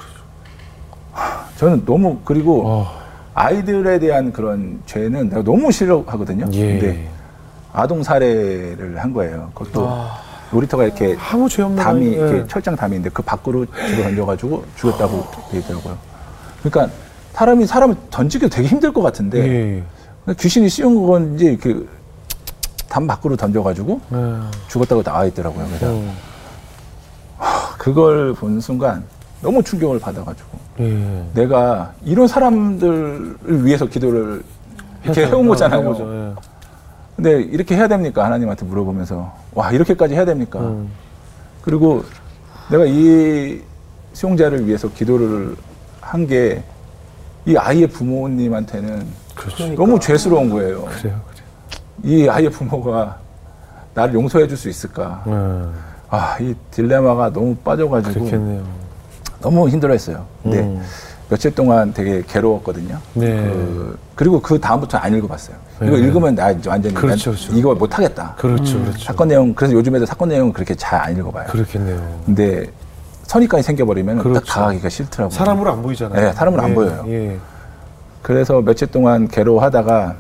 저는 1.58 1.86
너무 1.86 2.19
그리고 2.26 2.63
어. 2.67 3.00
아이들에 3.34 4.00
대한 4.00 4.32
그런 4.34 4.82
죄는 4.86 5.30
내가 5.30 5.43
너무 5.43 5.72
싫어하거든요. 5.72 6.48
예. 6.52 6.80
근데 6.80 7.10
아동 7.73 8.03
살해를 8.03 8.97
한 8.97 9.13
거예요. 9.13 9.51
그것도 9.53 9.89
놀이터가 10.51 10.86
이렇게 10.86 11.15
아무 11.32 11.47
죄 11.47 11.62
없는 11.62 11.82
담이 11.84 12.05
이렇게 12.08 12.38
예. 12.39 12.47
철장 12.47 12.75
담인데 12.75 13.10
그 13.10 13.21
밖으로 13.21 13.65
집어 13.65 14.03
던져가지고 14.03 14.65
죽었다고 14.75 15.23
얘기더라고요. 15.53 15.97
그러니까 16.63 16.93
사람이 17.34 17.65
사람을 17.67 17.95
던지기도 18.10 18.49
되게 18.49 18.67
힘들 18.67 18.91
것 18.91 19.01
같은데 19.01 19.38
예. 19.39 19.84
근데 20.25 20.41
귀신이 20.41 20.69
씌운 20.69 21.05
건지 21.05 21.45
이렇게 21.45 21.75
담 22.88 23.05
밖으로 23.05 23.36
던져가지고 23.38 24.01
예. 24.13 24.39
죽었다고 24.67 25.03
나와 25.03 25.25
있더라고요. 25.25 25.65
그래서 25.67 25.86
음. 25.93 26.12
그걸 27.77 28.34
본 28.34 28.60
순간 28.60 29.03
너무 29.41 29.63
충격을 29.63 29.99
받아가지고 29.99 30.49
예. 30.79 31.23
내가 31.34 31.93
이런 32.03 32.27
사람들을 32.27 33.63
위해서 33.65 33.86
기도를 33.86 34.43
이렇게 35.03 35.27
해온 35.27 35.47
거잖아요. 35.47 36.36
근데 37.21 37.41
이렇게 37.41 37.75
해야 37.75 37.89
됩니까? 37.89 38.23
하나님한테 38.23 38.65
물어보면서 38.65 39.34
와 39.53 39.71
이렇게까지 39.71 40.13
해야 40.15 40.23
됩니까? 40.23 40.60
음. 40.60 40.89
그리고 41.62 42.05
내가 42.71 42.86
이 42.86 43.62
수용자를 44.13 44.65
위해서 44.65 44.89
기도를 44.89 45.55
한 46.01 46.25
게 46.27 46.63
이 47.45 47.55
아이의 47.58 47.88
부모님한테는 47.88 49.05
그렇죠. 49.34 49.73
너무 49.73 49.99
죄스러운 49.99 50.49
거예요. 50.49 50.84
그래요. 51.01 51.19
이 52.03 52.27
아이의 52.27 52.51
부모가 52.51 53.17
나를 53.93 54.13
용서해 54.13 54.47
줄 54.47 54.58
수 54.58 54.69
있을까? 54.69 55.21
그래요. 55.23 55.73
아, 56.10 56.38
이 56.39 56.53
딜레마가 56.71 57.32
너무 57.32 57.51
예. 57.51 57.63
빠져가지고 57.63 58.13
그렇겠네요. 58.25 58.63
너무 59.41 59.67
힘들어했어요. 59.69 60.25
근데 60.43 60.60
음. 60.60 60.82
며칠 61.29 61.53
동안 61.53 61.93
되게 61.93 62.23
괴로웠거든요. 62.27 62.97
네. 63.13 63.35
그, 63.35 63.97
그리고 64.15 64.41
그 64.41 64.59
다음부터 64.59 64.97
안 64.97 65.15
읽어봤어요. 65.15 65.55
이거 65.83 65.91
네. 65.91 65.99
읽으면 65.99 66.35
나 66.35 66.49
이제 66.51 66.69
완전히 66.69 66.95
그렇죠, 66.95 67.31
난 67.31 67.37
그렇죠. 67.39 67.55
이거 67.57 67.75
못하겠다. 67.75 68.35
그렇죠. 68.37 68.79
그렇죠. 68.79 68.99
사건 68.99 69.27
내용 69.27 69.53
그래서 69.53 69.73
요즘에도 69.75 70.05
사건 70.05 70.29
내용은 70.29 70.51
그렇게 70.51 70.73
잘 70.75 70.99
안 70.99 71.15
읽어봐요. 71.15 71.47
그렇겠네요. 71.47 72.19
근데 72.25 72.65
선입관이 73.23 73.61
생겨버리면 73.63 74.17
그렇죠. 74.19 74.39
딱 74.39 74.53
다가기가 74.53 74.89
싫더라고요. 74.89 75.37
사람으로 75.37 75.71
안 75.71 75.81
보이잖아요. 75.83 76.19
네, 76.19 76.33
사람으로 76.33 76.63
안 76.63 76.71
예, 76.71 76.73
보여요. 76.73 77.05
예. 77.07 77.37
그래서 78.23 78.59
며칠 78.61 78.87
동안 78.87 79.27
괴로워하다가 79.27 80.15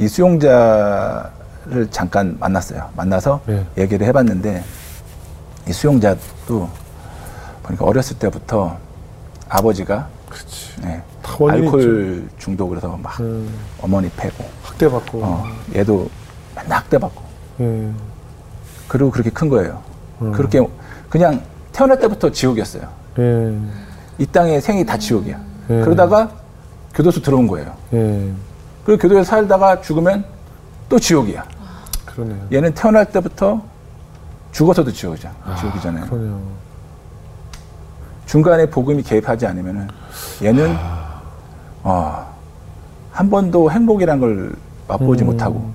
이 0.00 0.08
수용자를 0.08 1.30
잠깐 1.90 2.36
만났어요. 2.40 2.88
만나서 2.96 3.40
네. 3.46 3.64
얘기를 3.78 4.06
해봤는데 4.06 4.64
이 5.68 5.72
수용자도 5.72 6.68
보니까 7.62 7.84
어렸을 7.84 8.18
때부터 8.18 8.76
아버지가 9.48 10.08
그렇지. 10.28 10.80
네, 10.82 11.02
알코올 11.22 12.28
중독으로서 12.38 12.96
막 12.96 13.20
음, 13.20 13.48
어머니 13.80 14.10
패고 14.10 14.44
학대받고. 14.62 15.20
어, 15.22 15.44
얘도 15.74 16.08
맨날 16.56 16.78
학대받고 16.78 17.22
예. 17.60 17.90
그리고 18.88 19.10
그렇게 19.10 19.30
큰 19.30 19.48
거예요. 19.48 19.82
음. 20.22 20.32
그렇게 20.32 20.66
그냥 21.08 21.42
태어날 21.72 21.98
때부터 21.98 22.30
지옥이었어요. 22.30 22.88
예. 23.18 23.58
이 24.18 24.26
땅의 24.26 24.60
생이 24.60 24.84
다 24.84 24.96
지옥이야. 24.98 25.38
예. 25.70 25.80
그러다가 25.82 26.30
교도소 26.94 27.22
들어온 27.22 27.46
거예요. 27.46 27.74
예. 27.92 28.30
그리고 28.84 29.00
교도소에 29.00 29.24
살다가 29.24 29.80
죽으면 29.80 30.24
또 30.88 30.98
지옥이야. 30.98 31.44
그러네요. 32.06 32.46
얘는 32.52 32.74
태어날 32.74 33.06
때부터 33.06 33.62
죽어서도 34.52 34.92
지옥이잖아. 34.92 35.34
지옥이잖아요. 35.60 36.06
그러네요. 36.06 36.40
중간에 38.26 38.66
복음이 38.66 39.02
개입하지 39.02 39.46
않으면은 39.46 39.88
얘는 40.42 40.74
어, 41.82 42.26
한 43.12 43.30
번도 43.30 43.70
행복이란 43.70 44.20
걸 44.20 44.52
맛보지 44.88 45.24
음. 45.24 45.26
못하고 45.26 45.70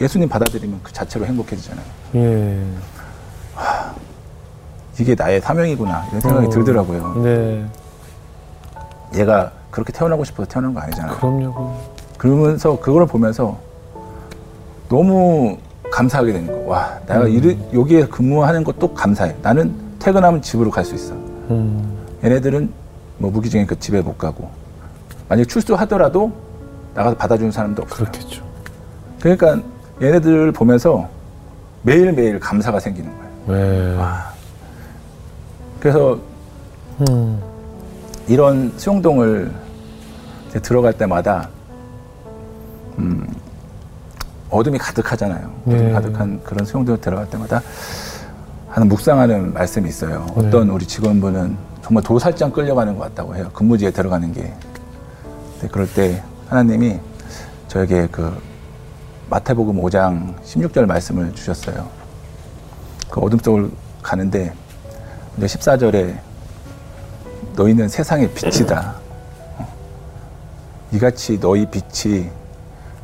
예수님 0.00 0.28
받아들이면 0.28 0.80
그 0.82 0.92
자체로 0.92 1.24
행복해지잖아요. 1.26 1.84
예. 2.16 2.62
이게 5.00 5.14
나의 5.16 5.40
사명이구나 5.40 6.06
이런 6.08 6.20
생각이 6.20 6.46
어. 6.46 6.50
들더라고요. 6.50 7.22
네. 7.22 7.64
얘가 9.16 9.50
그렇게 9.70 9.92
태어나고 9.92 10.24
싶어서 10.24 10.48
태어난 10.48 10.72
거 10.74 10.80
아니잖아요. 10.80 11.16
그럼요. 11.16 11.52
그럼. 11.52 11.78
그러면서 12.18 12.78
그걸 12.78 13.06
보면서 13.06 13.58
너무 14.88 15.58
감사하게 15.90 16.32
되는 16.32 16.46
거. 16.46 16.70
와, 16.70 16.98
내가 17.06 17.26
이르, 17.26 17.56
여기에 17.72 18.06
근무하는 18.06 18.62
것도 18.64 18.94
감사해. 18.94 19.34
나는 19.42 19.74
퇴근하면 19.98 20.42
집으로 20.42 20.70
갈 20.70 20.84
수 20.84 20.94
있어. 20.94 21.14
음. 21.50 22.06
얘네들은 22.22 22.72
뭐 23.18 23.30
무기징역 23.30 23.68
그 23.68 23.78
집에 23.78 24.00
못 24.00 24.18
가고 24.18 24.50
만약 25.28 25.48
출소하더라도 25.48 26.32
나가서 26.94 27.16
받아주는 27.16 27.50
사람도 27.50 27.82
없어요. 27.82 28.06
그렇겠죠. 28.06 28.44
그러니까 29.20 29.60
얘네들을 30.00 30.52
보면서 30.52 31.08
매일매일 31.82 32.40
감사가 32.40 32.80
생기는 32.80 33.10
거예요. 33.46 33.96
네. 33.98 34.04
그래서 35.80 36.18
음. 37.08 37.40
이런 38.26 38.72
수용동을 38.78 39.52
들어갈 40.62 40.92
때마다 40.92 41.48
음, 42.98 43.26
어둠이 44.50 44.78
가득하잖아요. 44.78 45.52
어둠이 45.66 45.82
네. 45.82 45.92
가득한 45.92 46.40
그런 46.44 46.64
수용동을 46.64 47.00
들어갈 47.00 47.28
때마다 47.28 47.60
하는 48.74 48.88
묵상하는 48.88 49.52
말씀이 49.52 49.88
있어요. 49.88 50.26
네. 50.36 50.48
어떤 50.48 50.68
우리 50.68 50.84
직원분은 50.84 51.56
정말 51.80 52.02
도살장 52.02 52.50
끌려가는 52.50 52.98
것 52.98 53.04
같다고 53.04 53.36
해요. 53.36 53.48
근무지에 53.54 53.92
들어가는 53.92 54.32
게. 54.32 54.52
근데 55.52 55.68
그럴 55.70 55.86
때 55.86 56.24
하나님이 56.48 56.98
저에게 57.68 58.08
그 58.10 58.36
마태복음 59.30 59.80
5장 59.80 60.34
16절 60.42 60.86
말씀을 60.86 61.32
주셨어요. 61.34 61.88
그 63.08 63.20
어둠 63.20 63.38
속을 63.38 63.70
가는데 64.02 64.52
이제 65.38 65.46
14절에 65.46 66.18
너희는 67.54 67.88
세상의 67.88 68.32
빛이다. 68.34 68.96
어. 69.58 69.68
이같이 70.90 71.38
너희 71.38 71.64
빛이 71.66 72.28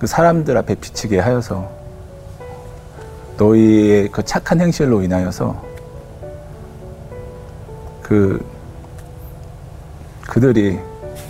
그 0.00 0.09
사람들 0.09 0.56
앞에 0.56 0.74
비치게 0.74 1.20
하여서 1.20 1.70
너희의 3.40 4.09
그 4.12 4.22
착한 4.22 4.61
행실로 4.61 5.03
인하여서 5.03 5.64
그 8.03 8.44
그들이 10.29 10.79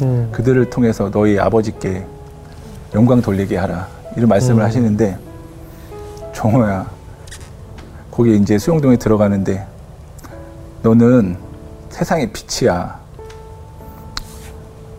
음. 0.03 0.29
그들을 0.33 0.69
통해서 0.71 1.09
너희 1.11 1.39
아버지께 1.39 2.05
영광 2.95 3.23
돌리게 3.23 3.57
하라 3.57 3.87
이런 4.17 4.29
말씀을 4.29 4.61
음. 4.61 4.67
하시는데 4.67 5.19
종호야 6.33 6.91
거기 8.11 8.37
이제 8.37 8.59
수용동에 8.59 8.97
들어가는데 8.97 9.65
너는 10.83 11.37
세상의 11.91 12.33
빛이야 12.33 12.99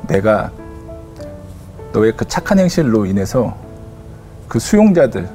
내가 0.08 0.50
너의 1.92 2.14
그 2.16 2.26
착한 2.26 2.60
행실로 2.60 3.06
인해서 3.06 3.58
그 4.48 4.60
수용자들 4.60 5.28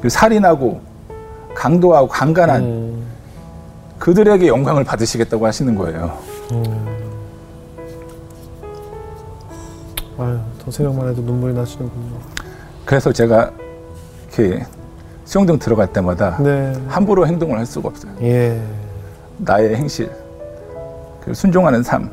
그 0.00 0.08
살인하고 0.08 0.85
강도하고 1.56 2.06
강간한 2.06 2.62
음. 2.62 3.06
그들에게 3.98 4.46
영광을 4.46 4.84
받으시겠다고 4.84 5.46
하시는 5.46 5.74
거예요. 5.74 6.18
아유, 10.18 10.38
더 10.62 10.70
생각만 10.70 11.08
해도 11.08 11.22
눈물이 11.22 11.54
나시는군요. 11.54 12.18
그래서 12.84 13.12
제가 13.12 13.50
이렇게 14.38 14.64
수용동 15.24 15.58
들어갈 15.58 15.92
때마다 15.92 16.36
네. 16.40 16.72
함부로 16.88 17.26
행동을 17.26 17.58
할 17.58 17.66
수가 17.66 17.88
없어요. 17.88 18.12
예. 18.22 18.60
나의 19.38 19.74
행실, 19.74 20.10
그 21.24 21.34
순종하는 21.34 21.82
삶, 21.82 22.10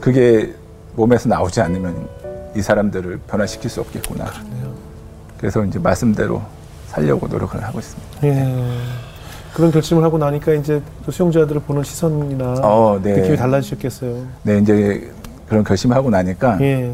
그게 0.00 0.54
몸에서 0.96 1.28
나오지 1.28 1.60
않으면 1.60 2.08
이 2.56 2.62
사람들을 2.62 3.20
변화시킬 3.28 3.70
수 3.70 3.80
없겠구나. 3.80 4.26
그래서 5.38 5.64
이제 5.64 5.78
말씀대로 5.78 6.42
살려고 6.90 7.28
노력을 7.28 7.62
하고 7.62 7.78
있습니다. 7.78 8.18
예. 8.24 8.54
그런 9.54 9.70
결심을 9.70 10.02
하고 10.02 10.18
나니까 10.18 10.52
이제 10.54 10.82
또 11.04 11.12
수용자들을 11.12 11.62
보는 11.62 11.82
시선이나 11.82 12.54
어, 12.62 12.98
네. 13.02 13.14
느낌이 13.14 13.36
달라지셨겠어요. 13.36 14.26
네, 14.42 14.58
이제 14.58 15.12
그런 15.48 15.64
결심하고 15.64 16.10
나니까 16.10 16.58
예. 16.60 16.92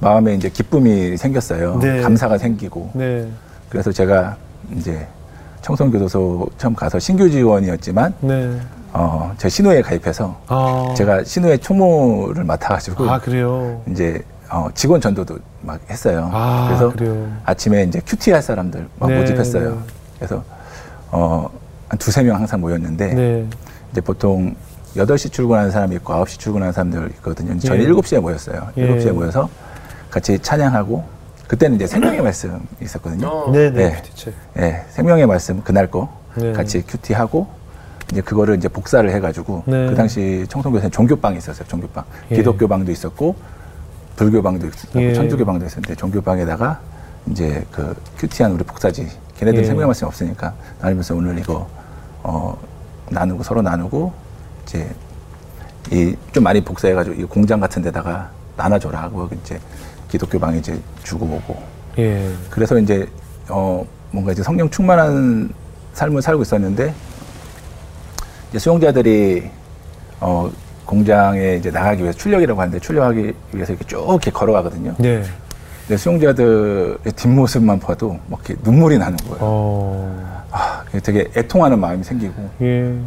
마음에 0.00 0.34
이제 0.34 0.48
기쁨이 0.48 1.16
생겼어요. 1.16 1.78
네. 1.80 2.00
감사가 2.00 2.38
생기고. 2.38 2.90
네. 2.94 3.28
그래서 3.68 3.92
제가 3.92 4.36
이제 4.76 5.06
청송교도소 5.62 6.46
처음 6.56 6.74
가서 6.74 6.98
신규 6.98 7.28
지원이었지만 7.30 8.14
네. 8.20 8.58
어, 8.92 9.34
제 9.36 9.48
신호에 9.48 9.82
가입해서 9.82 10.38
아. 10.46 10.94
제가 10.96 11.24
신호의 11.24 11.58
총무를 11.58 12.44
맡아가지고 12.44 13.10
아, 13.10 13.18
그래요. 13.18 13.82
이제 13.90 14.22
어, 14.50 14.68
직원 14.74 15.00
전도도 15.00 15.38
막 15.60 15.80
했어요. 15.90 16.30
아, 16.32 16.66
그래서 16.68 16.92
그래요. 16.92 17.32
아침에 17.44 17.84
이제 17.84 18.00
큐티 18.04 18.30
할 18.30 18.42
사람들 18.42 18.88
막 18.98 19.10
네, 19.10 19.20
모집했어요. 19.20 19.70
네. 19.70 19.78
그래서 20.16 20.44
어, 21.10 21.48
한 21.88 21.98
두세 21.98 22.22
명 22.22 22.36
항상 22.36 22.60
모였는데 22.60 23.14
네. 23.14 23.46
이제 23.92 24.00
보통 24.00 24.54
8시 24.96 25.32
출근하는 25.32 25.70
사람이 25.70 25.96
있고 25.96 26.12
9시 26.14 26.38
출근하는 26.38 26.72
사람들 26.72 27.10
있거든요. 27.16 27.58
저는 27.58 27.82
예. 27.84 27.88
7시에 27.88 28.20
모였어요. 28.20 28.68
예. 28.76 28.88
7시에 28.88 29.12
모여서 29.12 29.48
같이 30.10 30.38
찬양하고 30.38 31.04
그때는 31.46 31.76
이제 31.76 31.86
생명의 31.86 32.22
말씀 32.22 32.60
있었거든요. 32.80 33.50
네, 33.52 33.70
네. 33.70 33.88
네. 33.90 34.02
큐티체. 34.02 34.32
예, 34.58 34.84
생명의 34.90 35.26
말씀 35.26 35.62
그날 35.62 35.90
거 35.90 36.08
네. 36.34 36.52
같이 36.52 36.82
큐티 36.86 37.14
하고 37.14 37.48
이제 38.12 38.20
그거를 38.20 38.56
이제 38.56 38.68
복사를 38.68 39.08
해가지고 39.10 39.64
네. 39.66 39.88
그 39.88 39.94
당시 39.94 40.46
청송교회에 40.48 40.90
종교방이 40.90 41.38
있었어요. 41.38 41.66
종교방 41.68 42.04
예. 42.30 42.36
기독교방도 42.36 42.92
있었고 42.92 43.34
불교방도 44.22 44.66
있었고 44.66 45.00
예. 45.00 45.14
천주교방도 45.14 45.64
있었는데 45.64 45.94
종교방에다가 45.94 46.80
이제 47.30 47.64
그 47.70 47.94
큐티한 48.18 48.52
우리 48.52 48.64
복사지 48.64 49.08
걔네들 49.38 49.60
예. 49.60 49.64
생명의 49.64 49.86
말씀이 49.86 50.08
없으니까 50.08 50.54
나누면서 50.80 51.14
오늘 51.14 51.38
이거 51.38 51.68
어 52.24 52.58
나누고 53.10 53.42
서로 53.44 53.62
나누고 53.62 54.12
이제 54.64 54.90
이 55.92 56.14
좀 56.32 56.42
많이 56.42 56.60
복사해가지고 56.62 57.14
이 57.14 57.24
공장 57.24 57.60
같은 57.60 57.80
데다가 57.80 58.30
나눠줘라 58.56 59.00
하고 59.02 59.28
이제 59.42 59.58
기독교 60.10 60.38
방에 60.38 60.58
이제 60.58 60.78
주고 61.04 61.24
오고 61.24 61.62
예. 61.98 62.32
그래서 62.50 62.76
이제 62.78 63.08
어 63.48 63.86
뭔가 64.10 64.32
이제 64.32 64.42
성령 64.42 64.68
충만한 64.68 65.50
삶을 65.94 66.20
살고 66.22 66.42
있었는데 66.42 66.92
이제 68.50 68.58
수용자들이 68.58 69.48
어 70.20 70.50
공장에 70.88 71.56
이제 71.56 71.70
나가기 71.70 72.02
위해서 72.02 72.18
출력이라고 72.18 72.58
하는데 72.58 72.80
출력하기 72.80 73.34
위해서 73.52 73.72
이렇게 73.74 73.84
쭉 73.86 74.06
이렇게 74.08 74.30
걸어가거든요. 74.30 74.94
네. 74.96 75.22
근데 75.86 75.96
수용자들의 75.98 77.12
뒷모습만 77.14 77.78
봐도 77.78 78.18
막 78.26 78.40
이렇게 78.48 78.60
눈물이 78.64 78.96
나는 78.96 79.18
거예요. 79.18 79.36
어. 79.40 80.44
아, 80.50 80.82
되게 81.02 81.28
애통하는 81.36 81.78
마음이 81.78 82.02
생기고 82.02 82.32
예. 82.62 82.98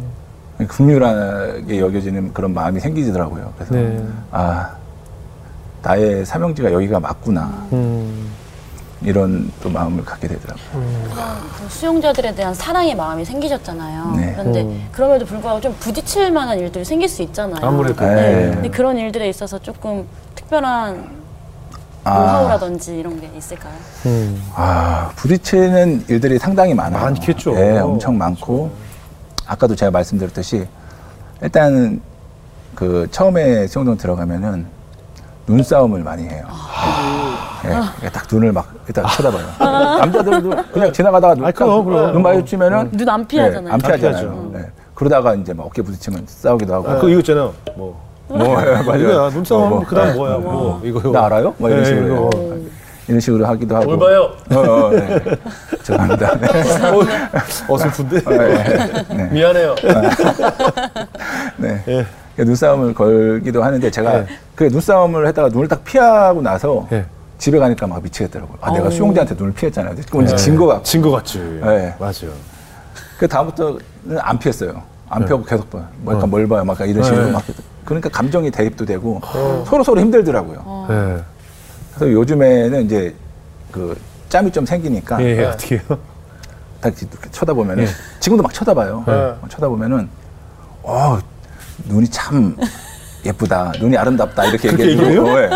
긍휼하게 0.68 1.80
여겨지는 1.80 2.32
그런 2.32 2.54
마음이 2.54 2.78
생기더라고요. 2.78 3.52
그래서 3.56 3.74
네. 3.74 4.06
아 4.30 4.76
나의 5.82 6.24
사명지가 6.24 6.72
여기가 6.72 7.00
맞구나 7.00 7.66
음. 7.72 8.28
이런 9.04 9.50
또 9.62 9.68
마음을 9.68 10.04
갖게 10.04 10.28
되더라고요. 10.28 10.62
그 11.58 11.68
수용자들에 11.68 12.34
대한 12.34 12.54
사랑의 12.54 12.94
마음이 12.94 13.24
생기셨잖아요. 13.24 14.12
네. 14.16 14.32
그런데 14.32 14.62
음. 14.62 14.88
그럼에도 14.92 15.24
불구하고 15.26 15.60
좀 15.60 15.74
부딪힐 15.80 16.30
만한 16.30 16.58
일들이 16.58 16.84
생길 16.84 17.08
수 17.08 17.22
있잖아요. 17.22 17.66
아무래도. 17.66 18.04
네. 18.04 18.14
네. 18.14 18.50
근데 18.54 18.70
그런 18.70 18.96
일들에 18.96 19.28
있어서 19.28 19.58
조금 19.58 20.06
특별한 20.34 21.22
아. 22.04 22.18
노하우라든지 22.18 22.96
이런 22.98 23.20
게 23.20 23.30
있을까요? 23.36 23.74
음. 24.06 24.42
아, 24.54 25.10
부딪히는 25.16 26.06
일들이 26.08 26.38
상당히 26.38 26.74
많아요. 26.74 27.02
많겠죠. 27.02 27.54
네, 27.54 27.78
엄청 27.78 28.18
많고. 28.18 28.70
아까도 29.46 29.74
제가 29.76 29.90
말씀드렸듯이 29.90 30.66
일단 31.42 32.00
그 32.74 33.06
처음에 33.10 33.66
수영동 33.66 33.96
들어가면은 33.96 34.66
눈싸움을 35.46 36.02
많이 36.02 36.24
해요. 36.28 36.46
네, 38.00 38.10
딱 38.10 38.24
눈을 38.30 38.52
막 38.52 38.72
일단 38.86 39.04
쳐다봐요. 39.16 39.98
남자들도 39.98 40.50
그냥 40.72 40.92
지나가다가 40.92 41.34
눈, 41.34 41.44
아이, 41.44 41.52
그럼, 41.52 41.84
그럼. 41.84 42.12
눈 42.12 42.22
마주치면은 42.22 42.90
눈 42.92 43.08
안 43.08 43.26
피하잖아요. 43.26 43.64
네, 43.66 43.70
안 43.72 43.78
피하잖아요. 43.78 44.20
피하죠. 44.22 44.50
네. 44.52 44.66
그러다가 44.94 45.34
이제 45.34 45.52
막 45.52 45.66
어깨 45.66 45.82
부딪히면 45.82 46.24
싸우기도 46.26 46.74
하고. 46.74 47.00
그 47.00 47.10
이거 47.10 47.20
있잖아요. 47.20 47.52
뭐. 47.76 48.00
뭐, 48.28 48.38
예, 48.62 48.82
맞아요. 48.86 49.30
눈싸움 49.30 49.62
어, 49.64 49.68
뭐. 49.68 49.80
그다음 49.84 50.08
네. 50.08 50.14
뭐야? 50.14 50.38
뭐. 50.38 50.80
이거. 50.84 51.12
나 51.12 51.26
알아요? 51.26 51.54
뭐 51.58 51.68
이런 51.68 51.82
네, 51.82 51.88
식으로. 51.88 52.06
해요. 52.14 52.30
이런 53.08 53.20
식으로 53.20 53.46
하기도 53.46 53.76
하고. 53.76 53.96
뭘 53.96 53.98
봐요? 53.98 54.30
어, 54.54 54.70
어, 54.86 54.90
네. 54.90 55.20
죄송합니다. 55.82 56.38
네. 56.38 56.48
어, 57.68 57.74
어설픈데? 57.74 58.20
네. 58.22 59.04
네. 59.08 59.24
미안해요. 59.32 59.74
네. 61.56 61.82
예. 61.88 62.06
그 62.36 62.42
눈싸움을 62.42 62.94
걸기도 62.94 63.62
하는데 63.62 63.90
제가 63.90 64.12
네. 64.20 64.26
그 64.54 64.64
눈싸움을 64.64 65.26
했다가 65.26 65.48
눈을 65.48 65.68
딱 65.68 65.84
피하고 65.84 66.40
나서 66.40 66.86
예. 66.92 67.04
집에 67.42 67.58
가니까 67.58 67.88
막 67.88 68.00
미치겠더라고요. 68.00 68.56
아, 68.60 68.70
내가 68.70 68.88
수용자한테 68.88 69.34
눈을 69.34 69.52
피했잖아요. 69.52 69.96
그럼 70.08 70.22
이제 70.22 70.36
네. 70.36 70.40
진거 70.40 70.64
같고. 70.64 70.84
진거 70.84 71.10
같지. 71.10 71.40
네. 71.40 71.92
맞아요. 71.98 72.32
그 73.18 73.26
다음부터는 73.26 73.80
안 74.20 74.38
피했어요. 74.38 74.80
안 75.08 75.22
네. 75.22 75.26
피하고 75.26 75.44
계속 75.44 75.68
봐요. 75.68 75.84
뭐 76.02 76.14
약간 76.14 76.22
어. 76.22 76.26
뭘 76.28 76.46
봐요. 76.46 76.64
막 76.64 76.78
이런 76.82 77.02
식으로 77.02 77.24
네. 77.24 77.32
막. 77.32 77.42
그러니까 77.84 78.10
감정이 78.10 78.48
대입도 78.52 78.84
되고 78.86 79.20
서로 79.66 79.82
서로 79.82 80.00
힘들더라고요. 80.00 80.86
예. 80.90 81.24
그래서 81.96 82.12
요즘에는 82.12 82.84
이제 82.84 83.12
그 83.72 83.98
짬이 84.28 84.52
좀 84.52 84.64
생기니까 84.64 85.20
예, 85.20 85.38
예. 85.38 85.44
어떻게 85.46 85.78
해요? 85.78 85.98
딱 86.80 86.94
이렇게 86.96 87.28
쳐다보면은 87.32 87.82
예. 87.82 87.88
지금도 88.20 88.44
막 88.44 88.54
쳐다봐요. 88.54 89.02
네. 89.04 89.12
어, 89.12 89.40
쳐다보면은 89.48 90.08
어 90.84 91.18
눈이 91.86 92.06
참 92.08 92.56
예쁘다, 93.24 93.72
눈이 93.78 93.96
아름답다 93.96 94.44
이렇게 94.46 94.68
얘기해요? 94.72 95.24
어, 95.24 95.40
예, 95.40 95.48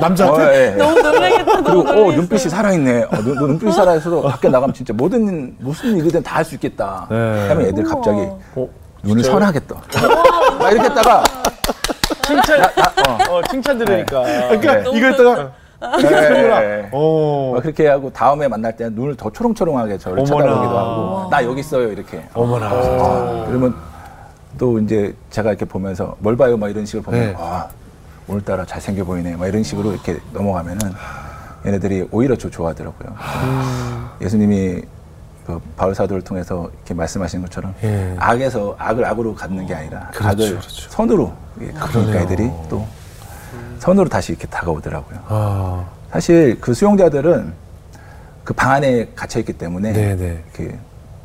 남자한테? 0.00 0.42
어, 0.42 0.52
예, 0.52 0.66
예. 0.66 0.70
너무 0.76 1.00
놀라겠다. 1.00 1.62
그리고 1.62 1.80
어 1.88 2.12
눈빛이 2.12 2.40
살아있네. 2.50 3.02
어, 3.04 3.16
눈, 3.22 3.34
눈- 3.36 3.48
눈빛이 3.48 3.72
살아있어서 3.72 4.20
밖에 4.22 4.48
나가면 4.48 4.74
진짜 4.74 4.92
모든 4.92 5.54
무슨 5.58 5.96
일이든 5.96 6.22
다 6.22 6.34
할 6.36 6.44
수 6.44 6.54
있겠다. 6.56 7.06
네. 7.10 7.48
하면 7.48 7.66
애들 7.66 7.84
갑자기 7.84 8.18
어, 8.56 8.68
눈을 9.02 9.22
진짜요? 9.22 9.32
선하겠다. 9.40 9.74
막 10.58 10.70
이렇게 10.72 10.88
했다가 10.88 11.22
칭찬, 12.26 12.60
나, 12.60 12.92
어, 13.30 13.36
어, 13.38 13.42
칭찬 13.50 13.78
들으니까. 13.78 14.22
그러니까 14.22 14.74
네. 14.74 14.84
이거 14.92 15.06
했다가 15.06 15.50
예, 16.02 16.06
예, 16.06 16.80
예. 16.82 16.88
어. 16.92 17.52
막 17.54 17.62
그렇게 17.62 17.88
하고 17.88 18.10
다음에 18.12 18.48
만날 18.48 18.74
때는 18.76 18.94
눈을 18.94 19.16
더 19.16 19.30
초롱초롱하게 19.30 19.98
저를 19.98 20.20
어머나. 20.20 20.44
쳐다보기도 20.44 20.78
하고 20.78 21.28
나 21.30 21.44
여기 21.44 21.60
있어요 21.60 21.90
이렇게. 21.90 22.22
어머나. 22.34 22.66
아, 22.66 23.44
그러면 23.48 23.74
또 24.58 24.78
이제 24.78 25.14
제가 25.30 25.50
이렇게 25.50 25.64
보면서 25.64 26.16
뭘 26.20 26.36
봐요 26.36 26.56
막 26.56 26.68
이런 26.68 26.86
식으로 26.86 27.02
보면 27.02 27.20
네. 27.20 27.34
아 27.38 27.68
오늘따라 28.26 28.64
잘생겨 28.64 29.04
보이네 29.04 29.36
막 29.36 29.46
이런 29.46 29.62
식으로 29.62 29.92
이렇게 29.92 30.18
넘어가면은 30.32 30.92
얘네들이 31.66 32.08
오히려 32.10 32.36
저 32.36 32.48
좋아하더라고요. 32.50 33.14
음. 33.44 34.08
예수님이 34.20 34.82
그 35.46 35.60
바울 35.76 35.94
사도를 35.94 36.22
통해서 36.22 36.70
이렇게 36.74 36.94
말씀하시는 36.94 37.44
것처럼 37.44 37.74
예. 37.82 38.14
악에서 38.18 38.76
악을 38.78 39.04
악으로 39.04 39.34
갚는 39.34 39.66
게 39.66 39.74
아니라 39.74 40.08
그렇죠, 40.12 40.28
악을 40.28 40.50
그렇죠. 40.50 40.90
선으로 40.90 41.32
갚으니까 41.58 41.86
그러네요. 41.86 42.16
애들이 42.20 42.50
또 42.70 42.86
선으로 43.78 44.08
다시 44.08 44.32
이렇게 44.32 44.46
다가오더라고요. 44.46 45.18
아. 45.28 45.84
사실 46.10 46.58
그 46.60 46.72
수용자들은 46.72 47.52
그 48.44 48.52
방 48.54 48.72
안에 48.72 49.08
갇혀 49.16 49.40
있기 49.40 49.54
때문에. 49.54 49.92
그 50.52 50.78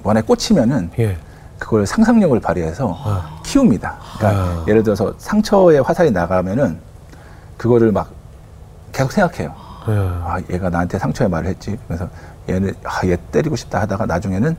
원에 0.04 0.22
꽂히면은 0.22 0.90
예. 1.00 1.18
그걸 1.60 1.86
상상력을 1.86 2.40
발휘해서 2.40 2.98
아. 3.04 3.40
키웁니다. 3.44 3.98
그러니까 4.18 4.42
아. 4.42 4.66
예를 4.68 4.82
들어서 4.84 5.14
상처에 5.18 5.80
화살이 5.80 6.10
나가면은 6.10 6.80
그거를 7.58 7.92
막 7.92 8.10
계속 8.92 9.12
생각해요. 9.12 9.54
예. 9.90 9.92
아, 10.24 10.38
얘가 10.50 10.70
나한테 10.70 10.98
상처의 10.98 11.30
말을 11.30 11.50
했지. 11.50 11.78
그래서 11.88 12.08
얘는 12.50 12.74
아, 12.84 13.06
얘 13.06 13.18
때리고 13.32 13.56
싶다 13.56 13.82
하다가 13.82 14.06
나중에는 14.06 14.56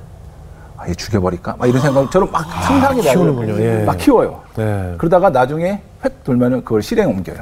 아, 0.77 0.89
얘 0.89 0.95
죽여버릴까? 0.95 1.57
막 1.59 1.67
이런 1.67 1.81
생각처럼 1.81 2.31
막 2.31 2.43
상상이 2.63 3.03
나요. 3.03 3.13
키우는군요. 3.13 3.61
예. 3.61 3.85
막 3.85 3.97
키워요. 3.97 4.41
네. 4.57 4.95
그러다가 4.99 5.31
나중에 5.31 5.83
획 6.05 6.25
돌면은 6.25 6.65
그걸 6.65 6.83
실행 6.83 7.09
에 7.09 7.13
옮겨요. 7.13 7.39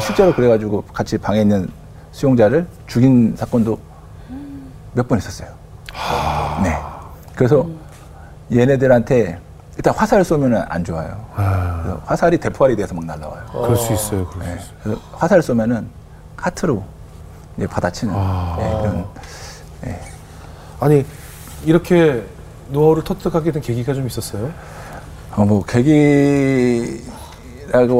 실제로 0.00 0.34
그래가지고 0.34 0.82
같이 0.92 1.16
방에 1.18 1.40
있는 1.40 1.68
수용자를 2.12 2.66
죽인 2.86 3.34
사건도 3.36 3.78
몇 4.92 5.06
번 5.08 5.18
있었어요. 5.18 5.48
네. 6.62 6.76
그래서 7.34 7.66
얘네들한테 8.52 9.38
일단 9.76 9.94
화살을 9.94 10.24
쏘면은 10.24 10.62
안 10.68 10.82
좋아요. 10.84 11.24
아. 11.36 12.00
화살이 12.04 12.38
대포알이 12.38 12.74
돼서 12.76 12.94
막 12.94 13.04
날라와요. 13.04 13.44
그럴 13.52 13.76
수 13.76 13.92
있어요. 13.92 14.26
그럴 14.26 14.44
수 14.44 14.50
네. 14.50 14.54
있어요. 14.56 14.74
그래서 14.82 15.00
화살을 15.12 15.42
쏘면은 15.42 15.88
카트로 16.36 16.82
이제 17.56 17.66
받아치는 17.66 18.12
아. 18.16 18.56
네, 18.58 18.68
이런 18.82 19.06
아니 20.80 21.04
이렇게 21.64 22.24
노하우를 22.70 23.02
터득하게 23.04 23.52
된 23.52 23.62
계기가 23.62 23.94
좀 23.94 24.06
있었어요? 24.06 24.50
어, 25.36 25.44
뭐 25.44 25.62
계기라고 25.64 27.02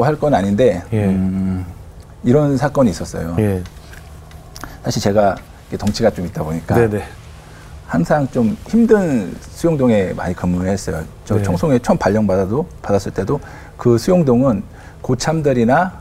할 0.03 0.15
건 0.19 0.33
아닌데 0.33 0.83
예. 0.91 1.05
음, 1.05 1.65
이런 2.23 2.57
사건이 2.57 2.89
있었어요. 2.89 3.35
예. 3.39 3.63
사실 4.83 5.01
제가 5.01 5.35
덩치가 5.77 6.09
좀 6.11 6.25
있다 6.25 6.43
보니까 6.43 6.75
네네. 6.75 7.03
항상 7.89 8.27
좀 8.27 8.55
힘든 8.67 9.35
수용동에 9.41 10.13
많이 10.15 10.35
근무를 10.35 10.69
했어요. 10.69 11.03
저 11.25 11.35
네. 11.35 11.41
청송에 11.41 11.79
처음 11.79 11.97
발령 11.97 12.27
받아도 12.27 12.63
받았을 12.83 13.11
때도 13.11 13.39
그 13.77 13.97
수용동은 13.97 14.61
고참들이나 15.01 15.91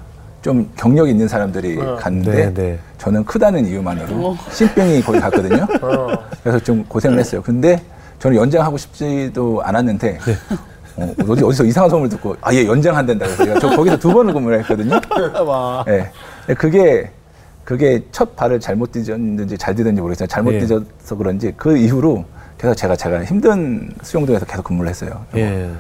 좀 0.43 0.71
경력 0.77 1.09
있는 1.09 1.27
사람들이 1.27 1.77
갔는데 1.99 2.31
네, 2.31 2.55
네. 2.55 2.79
저는 2.99 3.25
크다는 3.25 3.65
이유만으로 3.65 4.37
신병이 4.51 5.01
거기 5.01 5.19
갔거든요. 5.19 5.67
그래서 6.45 6.59
좀 6.59 6.85
고생을 6.85 7.19
했어요. 7.19 7.41
근데 7.43 7.83
저는 8.19 8.37
연장하고 8.37 8.77
싶지도 8.77 9.63
않았는데 9.65 10.19
어, 10.97 11.15
어디, 11.27 11.43
어디서 11.43 11.65
이상한 11.65 11.89
소문을 11.89 12.11
듣고 12.11 12.37
아얘 12.43 12.67
연장한댄다 12.67 13.25
그래서 13.25 13.45
제가 13.45 13.61
저 13.61 13.71
거기서 13.71 13.99
두 13.99 14.13
번을 14.13 14.35
근무를 14.35 14.59
했거든요. 14.61 14.97
예. 15.89 16.11
근데 16.47 16.55
그게 16.55 17.11
그게 17.69 18.03
첫 18.13 18.35
발을 18.35 18.61
잘못 18.61 18.93
디뎠는지 18.93 19.59
잘 19.59 19.75
디뎠는지 19.75 20.01
모르겠어요. 20.01 20.27
잘못 20.27 20.55
예. 20.55 20.61
디뎌서 20.61 21.17
그런지 21.19 21.53
그 21.55 21.77
이후로 21.77 22.25
계속 22.57 22.75
제가 22.75 22.97
제가 22.97 23.23
힘든 23.25 23.93
수용동에서 24.01 24.47
계속 24.47 24.65
근무를 24.65 24.89
했어요. 24.89 25.27
예. 25.37 25.71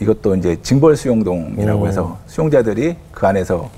이것도 0.00 0.36
이제 0.36 0.54
징벌 0.60 0.94
수용동이라고 0.98 1.80
오. 1.80 1.88
해서 1.88 2.18
수용자들이 2.26 2.98
그 3.10 3.26
안에서 3.26 3.70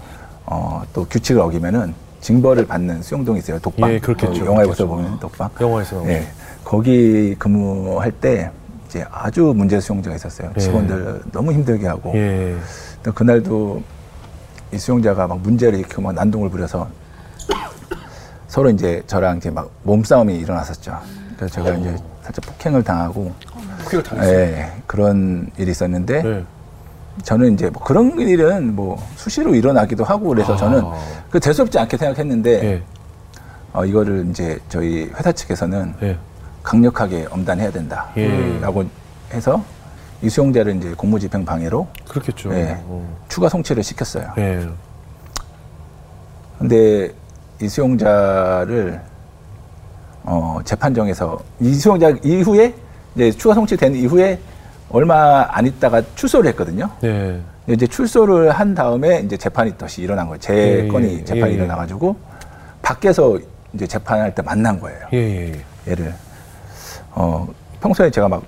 어, 0.45 0.83
또 0.93 1.05
규칙을 1.05 1.41
어기면은 1.41 1.95
징벌을 2.21 2.67
받는 2.67 3.03
수용동이 3.03 3.39
있어요. 3.39 3.61
독방. 3.61 3.93
예, 3.93 4.01
그렇겠죠. 4.01 4.43
어, 4.43 4.47
영화에서. 4.47 4.85
보면 4.85 5.21
독방. 5.21 5.49
영화에서. 5.61 6.05
예. 6.09 6.27
거기 6.65 7.37
근무할 7.39 8.11
때 8.11 8.51
이제 8.89 9.05
아주 9.09 9.53
문제 9.55 9.79
수용자가 9.79 10.17
있었어요. 10.17 10.51
예. 10.57 10.61
직원들 10.61 11.23
너무 11.31 11.53
힘들게 11.53 11.87
하고. 11.87 12.13
예. 12.17 12.57
그날도 13.15 13.85
이 14.73 14.79
수용자가 14.79 15.29
막 15.29 15.39
문제를 15.39 15.79
일으키고 15.79 16.03
막 16.03 16.13
난동을 16.13 16.51
부려서 16.51 16.89
서로 18.57 18.71
이제 18.71 19.03
저랑 19.07 19.37
이제 19.37 19.51
막 19.51 19.71
몸싸움이 19.83 20.35
일어났었죠. 20.35 20.99
그래서 21.37 21.57
제가 21.57 21.77
이제 21.77 21.95
살짝 22.23 22.47
폭행을 22.47 22.83
당하고 22.83 23.31
폭행을 23.83 24.03
당했어요. 24.03 24.35
예, 24.35 24.73
그런 24.87 25.51
일이 25.59 25.73
있었는데 25.73 26.23
네. 26.23 26.45
저는 27.23 27.53
이제 27.53 27.69
뭐 27.69 27.85
그런 27.85 28.19
일은 28.19 28.75
뭐 28.75 28.97
수시로 29.17 29.55
일어나기도 29.55 30.05
하고 30.05 30.29
그래서 30.29 30.55
아. 30.55 30.57
저는 30.57 30.85
그 31.29 31.39
대수롭지 31.39 31.79
않게 31.79 31.99
생각했는데 31.99 32.65
예. 32.65 32.83
어, 33.75 33.85
이거를 33.85 34.27
이제 34.31 34.59
저희 34.71 35.05
회사 35.15 35.31
측에서는 35.31 35.95
예. 36.01 36.19
강력하게 36.63 37.27
엄단해야 37.29 37.71
된다라고 37.71 38.85
예. 38.85 38.89
해서 39.37 39.63
이 40.23 40.31
수용자를 40.31 40.77
이제 40.77 40.95
공무집행 40.95 41.45
방해로 41.45 41.87
그렇겠죠. 42.09 42.55
예, 42.55 42.79
어. 42.87 43.17
추가 43.29 43.51
송치를 43.51 43.83
시켰어요. 43.83 44.33
예. 44.39 44.67
근데 46.59 47.13
이 47.61 47.69
수용자를 47.69 49.01
어, 50.25 50.59
재판정에서 50.65 51.39
이 51.61 51.73
수용자 51.73 52.17
이후에 52.23 52.75
이제 53.15 53.31
추가 53.33 53.55
송치된 53.55 53.95
이후에 53.95 54.39
얼마 54.91 55.47
안 55.51 55.67
있다가 55.67 56.03
출소를 56.15 56.51
했거든요. 56.51 56.91
네. 57.01 57.41
이제 57.69 57.87
출소를 57.87 58.51
한 58.51 58.75
다음에 58.75 59.21
이제 59.21 59.37
재판이 59.37 59.77
다시 59.77 60.03
일어난 60.03 60.27
거예요. 60.27 60.39
제 60.39 60.85
예, 60.85 60.89
건이 60.89 61.19
예, 61.21 61.25
재판이 61.25 61.47
예, 61.47 61.51
예. 61.51 61.55
일어나가지고 61.55 62.17
밖에서 62.83 63.39
이제 63.73 63.87
재판할 63.87 64.35
때 64.35 64.43
만난 64.43 64.79
거예요. 64.79 65.07
예, 65.13 65.19
예, 65.19 65.53
예. 65.53 65.91
얘를 65.91 66.15
어 67.13 67.49
평소에 67.81 68.11
제가 68.11 68.29
막 68.29 68.43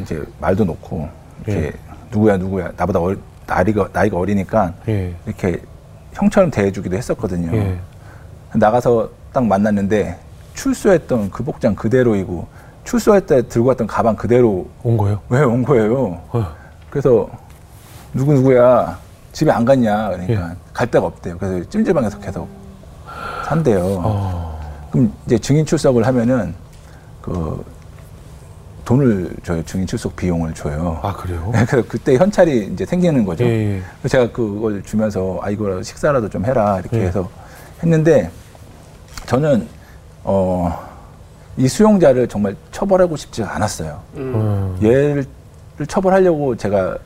이제 0.00 0.22
말도 0.40 0.64
놓고 0.64 1.08
이렇게 1.46 1.66
예. 1.66 1.72
누구야 2.10 2.36
누구야 2.36 2.72
나보다 2.76 2.98
어, 2.98 3.14
나이가 3.46 3.88
나이가 3.92 4.16
어리니까 4.18 4.72
예. 4.88 5.14
이렇게 5.26 5.60
형처럼 6.14 6.50
대해주기도 6.50 6.96
했었거든요. 6.96 7.52
예. 8.54 8.58
나가서 8.58 9.08
딱 9.32 9.44
만났는데 9.44 10.18
출소했던 10.54 11.30
그 11.30 11.42
복장 11.44 11.74
그대로이고 11.74 12.46
출소할 12.84 13.22
때 13.26 13.46
들고 13.46 13.68
왔던 13.68 13.86
가방 13.86 14.16
그대로 14.16 14.66
온 14.82 14.96
거예요? 14.96 15.20
왜 15.28 15.42
온 15.42 15.62
거예요. 15.64 16.20
어. 16.30 16.46
그래서 16.88 17.28
누구 18.14 18.32
누구야 18.32 18.98
집에 19.32 19.50
안 19.50 19.64
갔냐 19.64 20.08
그러니까 20.10 20.50
예. 20.50 20.56
갈 20.72 20.90
데가 20.90 21.06
없대요. 21.06 21.36
그래서 21.38 21.68
찜질방에서 21.68 22.18
계속 22.20 22.48
산대요. 23.46 23.82
어. 24.02 24.88
그럼 24.90 25.12
이제 25.26 25.38
증인 25.38 25.66
출석을 25.66 26.06
하면은 26.06 26.54
그 27.20 27.62
돈을 28.84 29.34
줘요. 29.42 29.62
증인 29.64 29.84
출석 29.86 30.14
비용을 30.14 30.54
줘요. 30.54 31.00
아, 31.02 31.12
그래요? 31.12 31.50
그래서 31.52 31.82
그때 31.88 32.16
현찰이 32.16 32.70
이제 32.72 32.86
생기는 32.86 33.24
거죠. 33.24 33.44
예, 33.44 33.48
예. 33.76 33.82
그래서 34.00 34.08
제가 34.16 34.32
그걸 34.32 34.80
주면서 34.84 35.40
아 35.42 35.50
이거 35.50 35.82
식사라도 35.82 36.28
좀 36.30 36.44
해라 36.46 36.78
이렇게 36.78 36.98
예. 37.00 37.06
해서 37.06 37.28
했는데 37.90 38.30
저는 39.26 39.66
어 40.24 40.84
이 41.58 41.68
수용자를 41.68 42.28
정말 42.28 42.54
처벌하고 42.70 43.16
싶지 43.16 43.42
않았어요. 43.42 43.98
음. 44.16 44.76
얘를 44.82 45.24
처벌하려고 45.88 46.54
제가 46.54 46.98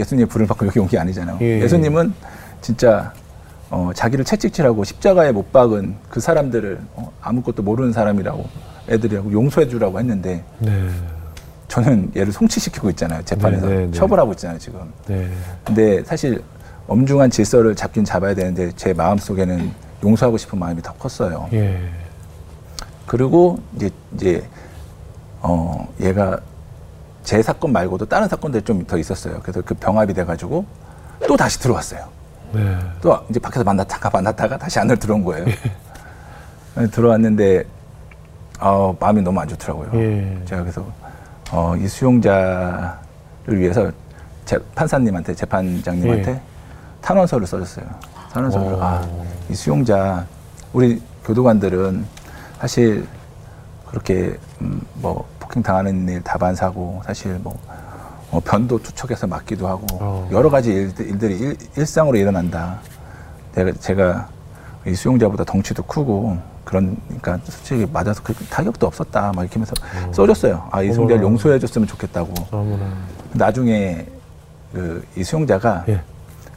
예수님 0.00 0.26
불을 0.26 0.48
받고 0.48 0.66
여기 0.66 0.80
온 0.80 0.88
게 0.88 0.98
아니잖아요. 0.98 1.38
예. 1.40 1.60
예. 1.60 1.68
수님은 1.68 2.12
진짜 2.60 3.12
어, 3.70 3.92
자기를 3.94 4.24
채찍질하고 4.24 4.82
십자가에 4.82 5.30
못 5.30 5.52
박은 5.52 5.94
그 6.10 6.18
사람들을 6.18 6.80
어, 6.96 7.12
아무것도 7.22 7.62
모르는 7.62 7.92
사람이라고 7.92 8.44
애들이라고 8.88 9.30
용서해 9.30 9.68
주라고 9.68 10.00
했는데 10.00 10.42
네. 10.58 10.88
저는 11.68 12.10
얘를 12.16 12.32
송치시키고 12.32 12.90
있잖아요. 12.90 13.22
재판에서 13.24 13.68
네, 13.68 13.76
네, 13.76 13.86
네. 13.86 13.92
처벌하고 13.92 14.32
있잖아요. 14.32 14.58
지금. 14.58 14.80
네. 15.06 15.30
근데 15.64 16.02
사실 16.02 16.42
엄중한 16.88 17.30
질서를 17.30 17.76
잡긴 17.76 18.04
잡아야 18.04 18.34
되는데 18.34 18.72
제 18.74 18.92
마음 18.92 19.18
속에는 19.18 19.70
용서하고 20.04 20.36
싶은 20.36 20.58
마음이 20.58 20.82
더 20.82 20.92
컸어요. 20.94 21.48
예. 21.54 21.80
그리고 23.06 23.58
이제 23.76 23.90
이제 24.14 24.46
어 25.40 25.88
얘가 26.00 26.38
제 27.22 27.42
사건 27.42 27.72
말고도 27.72 28.06
다른 28.06 28.28
사건들이 28.28 28.62
좀 28.62 28.84
더 28.86 28.98
있었어요. 28.98 29.40
그래서 29.42 29.62
그 29.62 29.74
병합이 29.74 30.12
돼가지고 30.12 30.64
또 31.26 31.36
다시 31.36 31.58
들어왔어요. 31.58 32.04
네. 32.52 32.78
또 33.00 33.18
이제 33.30 33.40
밖에서 33.40 33.64
만났다가 33.64 34.10
만났다가 34.12 34.58
다시 34.58 34.78
안으로 34.78 34.98
들어온 34.98 35.24
거예요. 35.24 35.46
네, 36.76 36.86
들어왔는데 36.88 37.64
어, 38.60 38.94
마음이 39.00 39.22
너무 39.22 39.40
안 39.40 39.48
좋더라고요. 39.48 39.90
예. 39.94 40.38
제가 40.44 40.62
그래서 40.62 40.84
어, 41.50 41.74
이 41.76 41.88
수용자를 41.88 42.98
위해서 43.58 43.90
재, 44.44 44.58
판사님한테 44.74 45.34
재판장님한테 45.34 46.30
예. 46.30 46.40
탄원서를 47.00 47.46
써줬어요. 47.46 47.86
탄원서를 48.34 48.74
오. 48.74 48.82
아, 48.82 49.00
이 49.48 49.54
수용자 49.54 50.26
우리 50.72 51.00
교도관들은 51.24 52.04
사실 52.58 53.06
그렇게 53.86 54.36
음, 54.60 54.80
뭐 54.94 55.24
폭행 55.38 55.62
당하는 55.62 56.08
일 56.08 56.20
다반 56.22 56.54
사고 56.56 57.00
사실 57.06 57.38
뭐 57.42 57.56
어, 58.32 58.40
변도 58.40 58.82
투척해서 58.82 59.28
맞기도 59.28 59.68
하고 59.68 59.86
어. 60.00 60.28
여러 60.32 60.50
가지 60.50 60.72
일들, 60.72 61.06
일들이 61.06 61.38
일, 61.38 61.56
일상으로 61.76 62.16
일어난다. 62.18 62.80
내가 63.54 63.70
제가 63.78 64.28
이 64.86 64.94
수용자보다 64.94 65.44
덩치도 65.44 65.84
크고 65.84 66.36
그러니까 66.64 67.38
솔직히 67.44 67.86
맞아서 67.92 68.20
그 68.24 68.34
타격도 68.34 68.84
없었다. 68.86 69.32
막 69.32 69.42
이렇게 69.42 69.54
하면서 69.60 69.74
써줬어요. 70.12 70.68
아, 70.72 70.82
이 70.82 70.92
수용자를. 70.92 71.22
용서해줬으면 71.22 71.86
좋겠다고. 71.86 72.32
어머나. 72.50 72.84
나중에 73.32 74.06
그 74.72 75.04
이 75.16 75.22
수용자가 75.22 75.84
예. 75.88 76.00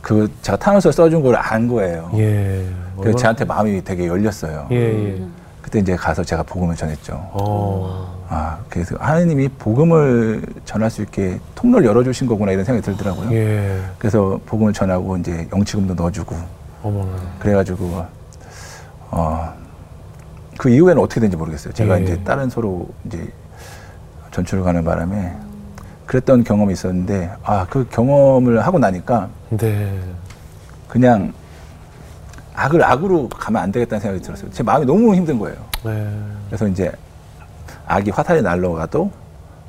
그 0.07 0.31
제가 0.41 0.57
탄원서 0.57 0.89
써준 0.89 1.21
걸 1.21 1.35
안 1.35 1.67
거예요. 1.67 2.09
예. 2.15 2.65
그래서 2.97 3.17
저한테 3.17 3.43
마음이 3.43 3.83
되게 3.83 4.07
열렸어요. 4.07 4.67
예, 4.71 4.75
예. 4.75 5.21
그때 5.61 5.79
이제 5.79 5.97
가서 5.97 6.23
제가 6.23 6.43
복음을 6.43 6.75
전했죠. 6.77 7.13
어. 7.33 8.25
아, 8.29 8.57
그래서 8.69 8.95
하나님이 8.99 9.49
복음을 9.49 10.41
전할 10.63 10.89
수 10.89 11.01
있게 11.01 11.39
통로를 11.55 11.85
열어주신 11.87 12.25
거구나 12.25 12.53
이런 12.53 12.63
생각이 12.63 12.85
들더라고요. 12.85 13.33
예. 13.33 13.81
그래서 13.99 14.39
복음을 14.45 14.71
전하고 14.71 15.17
이제 15.17 15.45
영치금도 15.53 15.93
넣어주고 15.95 16.35
어머나. 16.83 17.11
그래가지고 17.39 18.05
어, 19.11 19.53
그 20.57 20.69
이후에는 20.69 21.01
어떻게 21.03 21.19
된지 21.19 21.35
모르겠어요. 21.35 21.73
제가 21.73 21.99
예. 21.99 22.03
이제 22.03 22.23
다른 22.23 22.49
소로 22.49 22.87
이제 23.05 23.27
전출을 24.31 24.63
가는 24.63 24.85
바람에 24.85 25.33
그랬던 26.07 26.43
경험이 26.43 26.73
있었는데 26.73 27.31
아, 27.43 27.67
그 27.69 27.87
경험을 27.89 28.65
하고 28.65 28.79
나니까 28.79 29.29
네. 29.49 29.99
그냥 30.87 31.33
악을 32.55 32.83
악으로 32.83 33.29
가면 33.29 33.61
안 33.61 33.71
되겠다는 33.71 34.01
생각이 34.01 34.23
들었어요. 34.23 34.49
제 34.51 34.63
마음이 34.63 34.85
너무 34.85 35.13
힘든 35.13 35.37
거예요. 35.37 35.57
네. 35.83 36.09
그래서 36.47 36.67
이제 36.67 36.91
악이 37.85 38.09
화살이 38.09 38.41
날라가도 38.41 39.11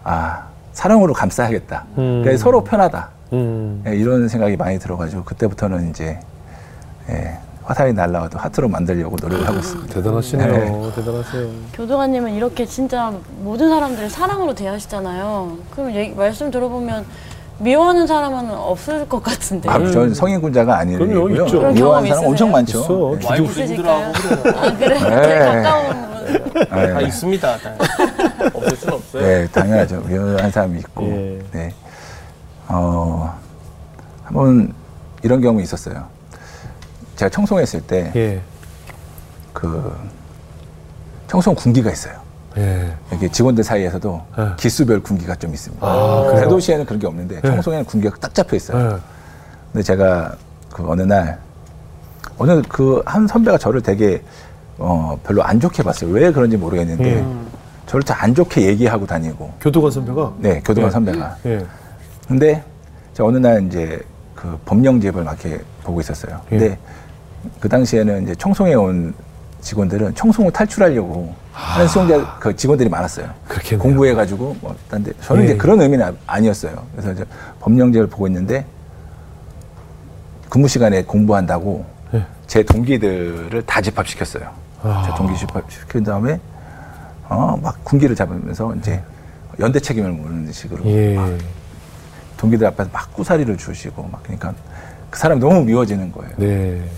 아 0.05 0.47
사랑으로 0.73 1.13
감싸야겠다. 1.13 1.85
음. 1.99 2.23
그래서 2.25 2.45
서로 2.45 2.65
편하다. 2.65 3.09
음. 3.35 3.83
예, 3.87 3.95
이런 3.95 4.29
생각이 4.29 4.57
많이 4.57 4.79
들어가지고 4.79 5.25
그때부터는 5.25 5.91
이제 5.91 6.19
예, 7.11 7.37
화살이 7.69 7.93
날라와도 7.93 8.39
하트로 8.39 8.67
만들려고 8.67 9.17
노력을 9.21 9.47
하고 9.47 9.59
있습니다. 9.59 9.93
대단하시네요. 9.93 10.91
대단하세요. 10.97 11.49
교도관님은 11.75 12.33
이렇게 12.33 12.65
진짜 12.65 13.13
모든 13.43 13.69
사람들을 13.69 14.09
사랑으로 14.09 14.55
대하시잖아요. 14.55 15.59
그럼 15.73 15.95
얘기, 15.95 16.15
말씀 16.15 16.51
들어보면 16.51 17.05
미워하는 17.59 18.07
사람은 18.07 18.51
없을 18.53 19.07
것 19.07 19.23
같은데. 19.23 19.69
아, 19.69 19.75
저는 19.79 20.15
성인군자가 20.15 20.79
아니고요. 20.79 21.09
그럼요, 21.09 21.45
있죠. 21.45 21.59
그런 21.59 21.75
미워하는 21.75 22.09
사람 22.09 22.25
엄청 22.25 22.51
많죠. 22.51 22.79
있어. 22.81 23.17
네. 23.21 23.27
와이프? 23.27 23.61
힘들어하고 23.61 24.13
그래요. 24.13 24.57
아, 24.57 24.77
그래? 24.79 24.99
네. 24.99 25.39
가까운 25.63 26.09
분. 26.09 26.69
다 26.71 26.99
네. 27.01 27.05
있습니다. 27.05 27.57
다. 27.59 27.71
없을 28.55 28.77
순 28.79 28.93
없어요. 28.95 29.23
네, 29.23 29.47
당연하죠. 29.49 30.01
미워하는 30.07 30.51
사람이 30.51 30.79
있고. 30.79 31.05
예. 31.05 31.43
네. 31.53 31.75
어, 32.69 33.39
한번 34.25 34.73
이런 35.23 35.43
경험이 35.43 35.65
있었어요. 35.65 36.07
제가 37.19 37.29
청송했을 37.31 37.81
때, 37.81 38.13
예. 38.15 38.41
그, 39.53 39.93
청송 41.27 41.53
군기가 41.57 41.91
있어요. 41.91 42.15
예. 42.57 42.95
이게 43.13 43.29
직원들 43.29 43.65
사이에서도 43.65 44.23
네. 44.37 44.45
기수별 44.57 45.03
군기가 45.03 45.35
좀 45.35 45.53
있습니다. 45.53 45.85
아? 45.85 46.33
대도시에는 46.37 46.85
그런 46.87 47.01
게 47.01 47.07
없는데, 47.09 47.41
청송에는 47.41 47.85
군기가 47.87 48.17
딱 48.21 48.33
잡혀 48.33 48.55
있어요. 48.57 48.93
예. 48.95 48.99
근데 49.73 49.83
제가 49.83 50.37
그 50.73 50.89
어느 50.89 51.03
날 51.03 51.39
어느 52.39 52.63
그 52.63 53.03
한 53.05 53.27
선배가 53.27 53.59
저를 53.59 53.83
되게 53.83 54.23
어 54.79 55.19
별로 55.25 55.43
안 55.43 55.59
좋게 55.59 55.83
봤어요. 55.83 56.11
왜 56.11 56.31
그런지 56.31 56.57
모르겠는데 56.57 57.21
음. 57.21 57.47
저를 57.87 58.03
참안 58.05 58.35
좋게 58.35 58.63
얘기하고 58.63 59.07
다니고 59.07 59.53
교도관 59.61 59.91
선배가. 59.91 60.35
네 60.39 60.61
교도관 60.65 60.89
예. 60.89 60.93
선배가 60.93 61.37
예. 61.47 61.67
근데 62.29 62.63
제가 63.13 63.29
어느 63.29 63.37
날 63.39 63.67
이제 63.67 64.01
그 64.35 64.59
법령집을 64.65 65.25
막 65.25 65.45
이렇게 65.45 65.63
보고 65.83 66.01
있었어요. 66.01 66.41
근데 66.49 66.67
예. 66.71 66.79
그 67.61 67.69
당시에는 67.69 68.23
이제 68.25 68.35
청송에 68.35 68.75
온 68.75 69.15
직원들은 69.61 70.15
청송을 70.15 70.53
탈출하려고 70.53 71.35
하는 71.53 71.89
수용자 71.89 72.39
그 72.39 72.55
직원들이 72.55 72.89
많았어요. 72.89 73.27
아. 73.27 73.35
그렇겠네요. 73.49 73.79
공부해 73.83 74.15
가지고 74.15 74.57
뭐 74.61 74.75
딴데 74.89 75.13
저는 75.23 75.43
예. 75.43 75.47
이제 75.47 75.57
그런 75.57 75.81
의미는 75.81 76.07
아- 76.07 76.13
아니었어요. 76.27 76.81
그래서 76.93 77.13
이제 77.13 77.25
법령제를 77.61 78.07
보고 78.09 78.27
있는데 78.29 78.65
근무 80.49 80.69
시간에 80.69 81.03
공부한다고 81.03 81.85
예. 82.15 82.25
제 82.47 82.63
동기들을 82.63 83.63
다 83.67 83.81
집합시켰어요. 83.81 84.49
아. 84.83 85.03
제 85.07 85.15
동기 85.17 85.37
집합시킨 85.39 86.05
다음에 86.05 86.39
어 87.29 87.59
막 87.61 87.85
군기를 87.85 88.15
잡으면서 88.17 88.75
이제 88.77 89.03
연대 89.59 89.79
책임을 89.81 90.13
묻는 90.13 90.51
식으로 90.53 90.85
예. 90.87 91.15
막 91.17 91.31
동기들 92.37 92.67
앞에서 92.69 92.89
막 92.93 93.13
꾸사리를 93.13 93.55
주시고 93.59 94.09
막 94.11 94.23
그러니까 94.23 94.55
그 95.11 95.19
사람이 95.19 95.41
너무 95.41 95.63
미워지는 95.65 96.13
거예요. 96.13 96.33
네. 96.37 96.89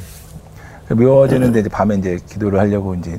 그 0.90 0.94
미워지는데 0.94 1.60
이제 1.60 1.68
밤에 1.68 1.94
이제 1.94 2.18
기도를 2.28 2.58
하려고 2.58 2.96
이제 2.96 3.16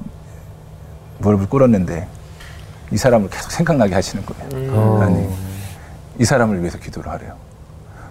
무릎을 1.20 1.48
꿇었는데 1.48 2.06
이 2.92 2.98
사람을 2.98 3.30
계속 3.30 3.50
생각나게 3.50 3.94
하시는 3.94 4.26
거예요. 4.26 4.74
어. 4.78 5.02
아니 5.02 5.30
이 6.20 6.26
사람을 6.26 6.60
위해서 6.60 6.78
기도를 6.78 7.10
하래요. 7.10 7.36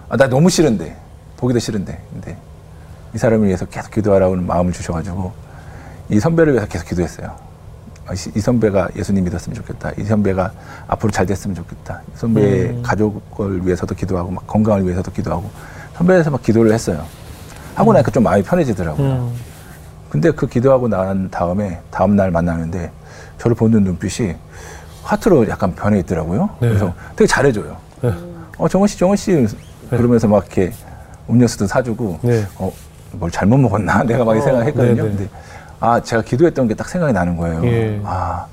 아, 0.09 0.17
나 0.17 0.27
너무 0.27 0.49
싫은데 0.49 0.97
보기도 1.37 1.59
싫은데 1.59 2.01
근데 2.11 2.35
이 3.13 3.19
사람을 3.19 3.45
위해서 3.45 3.65
계속 3.67 3.91
기도하라는 3.91 4.47
마음을 4.47 4.73
주셔가지고 4.73 5.31
이 6.09 6.19
선배를 6.19 6.53
위해서 6.53 6.67
계속 6.67 6.87
기도했어요. 6.87 7.35
아, 8.07 8.13
이- 8.15 8.31
이 8.35 8.39
선배가 8.39 8.89
예수님 8.95 9.23
믿었으면 9.25 9.55
좋겠다. 9.57 9.91
이 9.99 10.03
선배가 10.05 10.51
앞으로 10.87 11.11
잘 11.11 11.27
됐으면 11.27 11.53
좋겠다. 11.55 12.01
이 12.07 12.17
선배의 12.17 12.81
가족을 12.81 13.63
위해서도 13.63 13.93
기도하고 13.93 14.31
막 14.31 14.47
건강을 14.47 14.85
위해서도 14.85 15.11
기도하고 15.11 15.51
선배에서 15.97 16.31
막 16.31 16.41
기도를 16.41 16.73
했어요. 16.73 17.05
하고 17.75 17.93
나니까 17.93 18.09
좀 18.09 18.23
마음이 18.23 18.41
편해지더라고요. 18.41 19.50
음. 20.11 20.21
근데 20.21 20.31
그 20.31 20.47
기도하고 20.47 20.87
난 20.89 21.29
다음에 21.29 21.79
다음 21.89 22.15
날 22.15 22.31
만나는데 22.31 22.91
저를 23.37 23.55
보는 23.55 23.83
눈빛이 23.83 24.35
하트로 25.03 25.47
약간 25.49 25.73
변해 25.73 25.99
있더라고요. 25.99 26.49
네. 26.59 26.67
그래서 26.69 26.93
되게 27.15 27.27
잘해줘요. 27.27 27.77
네. 28.01 28.13
어 28.57 28.67
정원 28.67 28.87
씨, 28.87 28.97
정원 28.99 29.15
씨 29.17 29.47
그러면서 29.89 30.27
막 30.27 30.45
이렇게 30.45 30.73
음료수도 31.29 31.65
사주고 31.67 32.19
네. 32.21 32.45
어뭘 33.15 33.31
잘못 33.31 33.57
먹었나 33.57 34.03
내가 34.05 34.23
막이 34.25 34.41
생각했거든요. 34.41 34.95
네, 34.95 35.01
네. 35.01 35.07
근데 35.09 35.29
아 35.79 35.99
제가 36.01 36.21
기도했던 36.21 36.67
게 36.67 36.75
딱 36.75 36.87
생각이 36.89 37.13
나는 37.13 37.37
거예요. 37.37 37.65
예. 37.65 37.99
아 38.03 38.45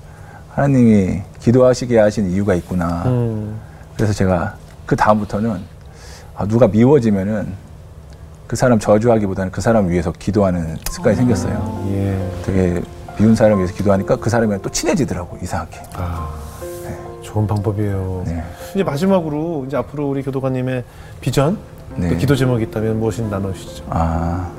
하나님이 0.54 1.22
기도하시게 1.40 1.98
하신 1.98 2.30
이유가 2.30 2.54
있구나. 2.54 3.02
음. 3.06 3.58
그래서 3.96 4.12
제가 4.12 4.54
그 4.86 4.96
다음부터는 4.96 5.60
아, 6.36 6.46
누가 6.46 6.68
미워지면은 6.68 7.52
그 8.48 8.56
사람 8.56 8.78
저주하기보다는 8.78 9.52
그 9.52 9.60
사람 9.60 9.90
위해서 9.90 10.10
기도하는 10.10 10.78
습관이 10.90 11.14
생겼어요. 11.16 11.86
예. 11.92 12.42
되게 12.44 12.80
미운 13.18 13.34
사람 13.34 13.58
위해서 13.58 13.74
기도하니까 13.74 14.16
그 14.16 14.30
사람이랑 14.30 14.62
또 14.62 14.70
친해지더라고 14.70 15.36
이상하게. 15.42 15.82
아. 15.94 16.30
좋은 17.20 17.46
방법이에요. 17.46 18.22
네. 18.26 18.42
이제 18.74 18.82
마지막으로 18.82 19.64
이제 19.66 19.76
앞으로 19.76 20.08
우리 20.08 20.22
교도관님의 20.22 20.82
비전, 21.20 21.58
네. 21.94 22.08
또 22.08 22.16
기도 22.16 22.34
제목이 22.34 22.64
있다면 22.64 22.98
무엇인지 22.98 23.30
나누시죠. 23.30 23.84
아 23.90 24.50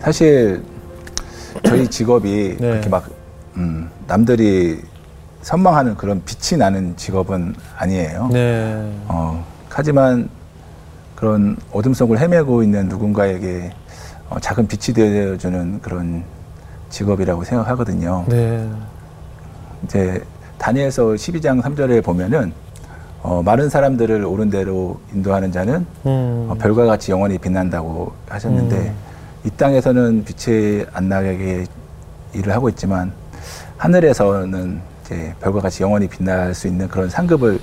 사실 0.00 0.62
저희 1.64 1.88
직업이 1.88 2.56
네. 2.60 2.70
그렇게 2.72 2.90
막 2.90 3.08
음, 3.56 3.88
남들이 4.06 4.82
선망하는 5.40 5.96
그런 5.96 6.22
빛이 6.26 6.58
나는 6.58 6.94
직업은 6.96 7.54
아니에요. 7.78 8.28
네. 8.30 8.92
어, 9.06 9.42
하지만 9.70 10.28
그런 11.18 11.56
어둠 11.72 11.94
속을 11.94 12.20
헤매고 12.20 12.62
있는 12.62 12.86
누군가에게 12.86 13.72
어, 14.30 14.38
작은 14.38 14.68
빛이 14.68 14.94
되어주는 14.94 15.80
그런 15.80 16.22
직업이라고 16.90 17.42
생각하거든요. 17.42 18.24
네. 18.28 18.70
이제 19.82 20.22
다니엘서 20.58 21.06
12장 21.14 21.60
3절에 21.60 22.04
보면은 22.04 22.52
어, 23.20 23.42
마른 23.42 23.68
사람들을 23.68 24.24
옳은 24.24 24.48
대로 24.48 25.00
인도하는 25.12 25.50
자는 25.50 25.84
음. 26.06 26.46
어, 26.50 26.54
별과 26.56 26.86
같이 26.86 27.10
영원히 27.10 27.36
빛난다고 27.36 28.12
하셨는데 28.28 28.76
음. 28.76 28.94
이 29.42 29.50
땅에서는 29.50 30.24
빛이 30.24 30.84
안 30.92 31.08
나게 31.08 31.66
일을 32.32 32.52
하고 32.52 32.68
있지만 32.68 33.10
하늘에서는 33.76 34.80
이제 35.02 35.34
별과 35.40 35.62
같이 35.62 35.82
영원히 35.82 36.06
빛날 36.06 36.54
수 36.54 36.68
있는 36.68 36.86
그런 36.86 37.10
상급을 37.10 37.58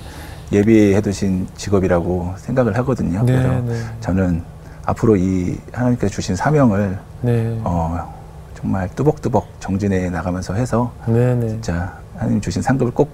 예비해 0.52 1.00
두신 1.00 1.46
직업이라고 1.56 2.34
생각을 2.38 2.76
하거든요. 2.78 3.22
네, 3.24 3.32
그래서 3.32 3.60
네. 3.62 3.80
저는 4.00 4.42
앞으로 4.84 5.16
이 5.16 5.58
하나님께서 5.72 6.12
주신 6.12 6.36
사명을 6.36 6.98
네. 7.22 7.58
어, 7.64 8.14
정말 8.54 8.88
뚜벅뚜벅 8.94 9.60
정진해 9.60 10.10
나가면서 10.10 10.54
해서 10.54 10.92
네, 11.06 11.34
네. 11.34 11.48
진짜 11.48 11.98
하나님 12.16 12.40
주신 12.40 12.62
상급을 12.62 12.92
꼭 12.92 13.10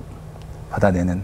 받아내는 0.71 1.23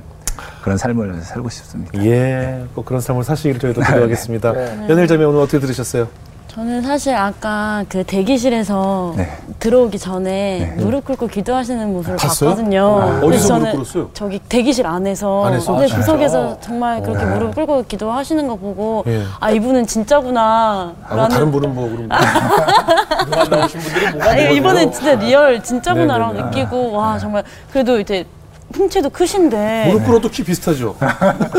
그런 0.63 0.79
삶을 0.79 1.23
살고 1.23 1.49
싶습니다. 1.51 2.03
예, 2.05 2.65
꼭 2.75 2.85
그런 2.85 3.01
삶을 3.01 3.25
사시기를 3.25 3.61
저희도 3.61 3.81
기도하겠습니다. 3.83 4.53
네. 4.53 4.87
연일자매 4.89 5.25
오늘 5.25 5.41
어떻게 5.41 5.59
들으셨어요? 5.59 6.09
저는 6.49 6.83
사실 6.83 7.15
아까 7.15 7.85
그 7.91 8.03
대기실에서 8.05 9.15
네. 9.17 9.31
들어오기 9.61 9.99
전에 9.99 10.75
네. 10.77 10.83
무릎 10.83 11.05
꿇고 11.05 11.27
기도하시는 11.29 11.93
모습을 11.93 12.17
봤어요? 12.17 12.51
봤거든요. 12.51 12.81
아, 12.81 13.05
어디서 13.23 13.27
무릎 13.27 13.41
저는 13.47 13.73
꿇었어요? 13.73 14.11
저기 14.15 14.39
대기실 14.49 14.87
안에서, 14.87 15.45
안에서? 15.45 15.79
네, 15.79 15.93
아, 15.93 15.97
구석에서 15.97 16.59
정말 16.61 17.03
그렇게 17.03 17.25
네. 17.25 17.35
무릎 17.35 17.55
꿇고 17.55 17.85
기도하시는 17.87 18.49
거 18.49 18.57
보고 18.57 19.05
예. 19.07 19.23
아 19.39 19.51
이분은 19.51 19.87
진짜구나. 19.87 20.95
아, 21.07 21.15
뭐 21.15 21.29
다른 21.29 21.53
분은 21.53 21.75
뭐 21.75 21.87
나오신 23.51 23.81
분들이 23.81 24.11
뭐가. 24.13 24.37
이번엔 24.39 24.91
진짜 24.93 25.15
real 25.17 25.63
진짜구나라고 25.63 26.33
네네네. 26.33 26.51
느끼고 26.51 26.93
와 26.93 27.19
정말 27.19 27.45
그래도 27.71 28.01
이제 28.01 28.27
풍채도 28.73 29.11
크신데 29.11 29.91
무릎 29.93 30.07
꿇어도 30.07 30.29
키 30.31 30.43
비슷하죠. 30.43 30.97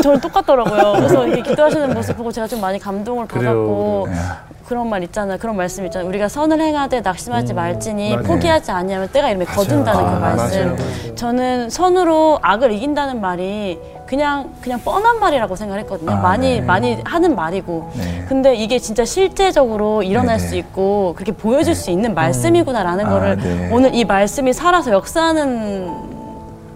저랑 0.02 0.20
똑같더라고요. 0.20 0.92
그래서 0.96 1.26
이렇게 1.26 1.42
기도하시는 1.50 1.94
모습 1.94 2.16
보고 2.16 2.30
제가 2.32 2.46
좀 2.48 2.60
많이 2.60 2.78
감동을 2.78 3.26
그래요, 3.26 3.44
받았고 3.50 4.02
그래요. 4.08 4.18
그 4.48 4.49
런 4.74 4.88
말 4.88 5.02
있잖아요. 5.04 5.38
그런 5.38 5.56
말씀 5.56 5.84
있잖아요. 5.86 6.08
우리가 6.08 6.28
선을 6.28 6.60
행하되 6.60 7.00
낙심하지 7.00 7.54
말지니 7.54 8.10
맞아요. 8.14 8.22
포기하지 8.24 8.70
아니하면 8.70 9.08
때가 9.08 9.28
이르면 9.30 9.46
거둔다는 9.48 10.04
아, 10.04 10.14
그 10.14 10.18
말씀. 10.20 10.76
맞아요. 10.76 11.14
저는 11.14 11.70
선으로 11.70 12.38
악을 12.42 12.72
이긴다는 12.72 13.20
말이 13.20 13.78
그냥 14.06 14.50
그냥 14.60 14.80
뻔한 14.80 15.20
말이라고 15.20 15.54
생각했거든요. 15.56 16.10
아, 16.10 16.14
많이 16.16 16.54
네. 16.56 16.60
많이 16.60 16.98
하는 17.04 17.34
말이고. 17.36 17.90
네. 17.94 18.24
근데 18.28 18.54
이게 18.54 18.78
진짜 18.78 19.04
실제적으로 19.04 20.02
일어날 20.02 20.36
네네. 20.38 20.48
수 20.48 20.56
있고 20.56 21.14
그렇게 21.16 21.32
보여줄 21.32 21.74
수 21.74 21.90
있는 21.90 22.14
말씀이구나라는 22.14 23.06
아, 23.06 23.08
거를 23.10 23.36
네. 23.36 23.70
오늘 23.72 23.94
이 23.94 24.04
말씀이 24.04 24.52
살아서 24.52 24.90
역사하는 24.92 26.10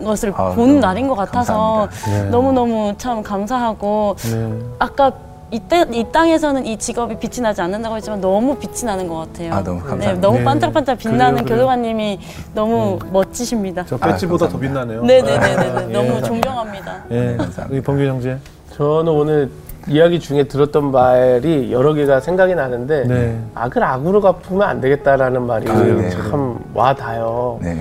것을 0.05 0.33
아, 0.37 0.51
본 0.51 0.81
날인 0.81 1.09
것 1.09 1.15
같아서. 1.15 1.89
네. 2.07 2.25
너무너무 2.25 2.95
참 2.99 3.23
감사하고 3.23 4.17
네. 4.19 4.59
아까 4.79 5.13
이때 5.55 5.87
이 5.93 6.05
땅에서는 6.11 6.67
이 6.67 6.77
직업이 6.77 7.17
빛이 7.17 7.41
나지 7.41 7.63
않는다고 7.63 7.97
했지만 7.97 8.21
너무 8.21 8.57
빛이 8.57 8.85
나는 8.85 9.07
것 9.07 9.19
같아요. 9.19 9.53
아, 9.55 9.63
너무 9.63 9.79
네, 9.79 9.89
감사합니다. 9.89 10.21
너무 10.21 10.39
네. 10.39 10.45
반짝반짝 10.45 10.99
빛나는 10.99 11.27
그래요, 11.27 11.45
그래요. 11.45 11.57
교도관님이 11.59 12.19
너무 12.55 12.99
멋지십니다. 13.13 13.85
저 13.87 13.97
배지보다 13.97 14.47
아, 14.47 14.49
더. 14.49 14.59
빛나네요. 14.59 15.05
네네네네 15.05 15.87
예. 15.89 15.93
너무 15.93 16.21
존경합니다. 16.23 17.05
예, 17.13 17.37
감사합니다. 17.37 17.67
우리 17.71 17.81
범규 17.81 18.03
형제. 18.03 18.37
저는 18.73 19.13
오늘 19.13 19.51
이야기 19.87 20.19
중에 20.19 20.45
들었던 20.45 20.91
말이 20.91 21.71
여러 21.71 21.93
개가 21.95 22.19
생각이 22.19 22.57
나는데 22.57 23.05
네. 23.05 23.39
악을 23.55 23.85
악으로 23.85 24.21
갚으면 24.23 24.63
안 24.69 24.81
되겠다라는 24.81 25.43
말이 25.47 25.71
아, 25.71 25.75
네. 25.75 26.11
참 26.11 26.59
와닿아요. 26.75 27.61
네. 27.63 27.79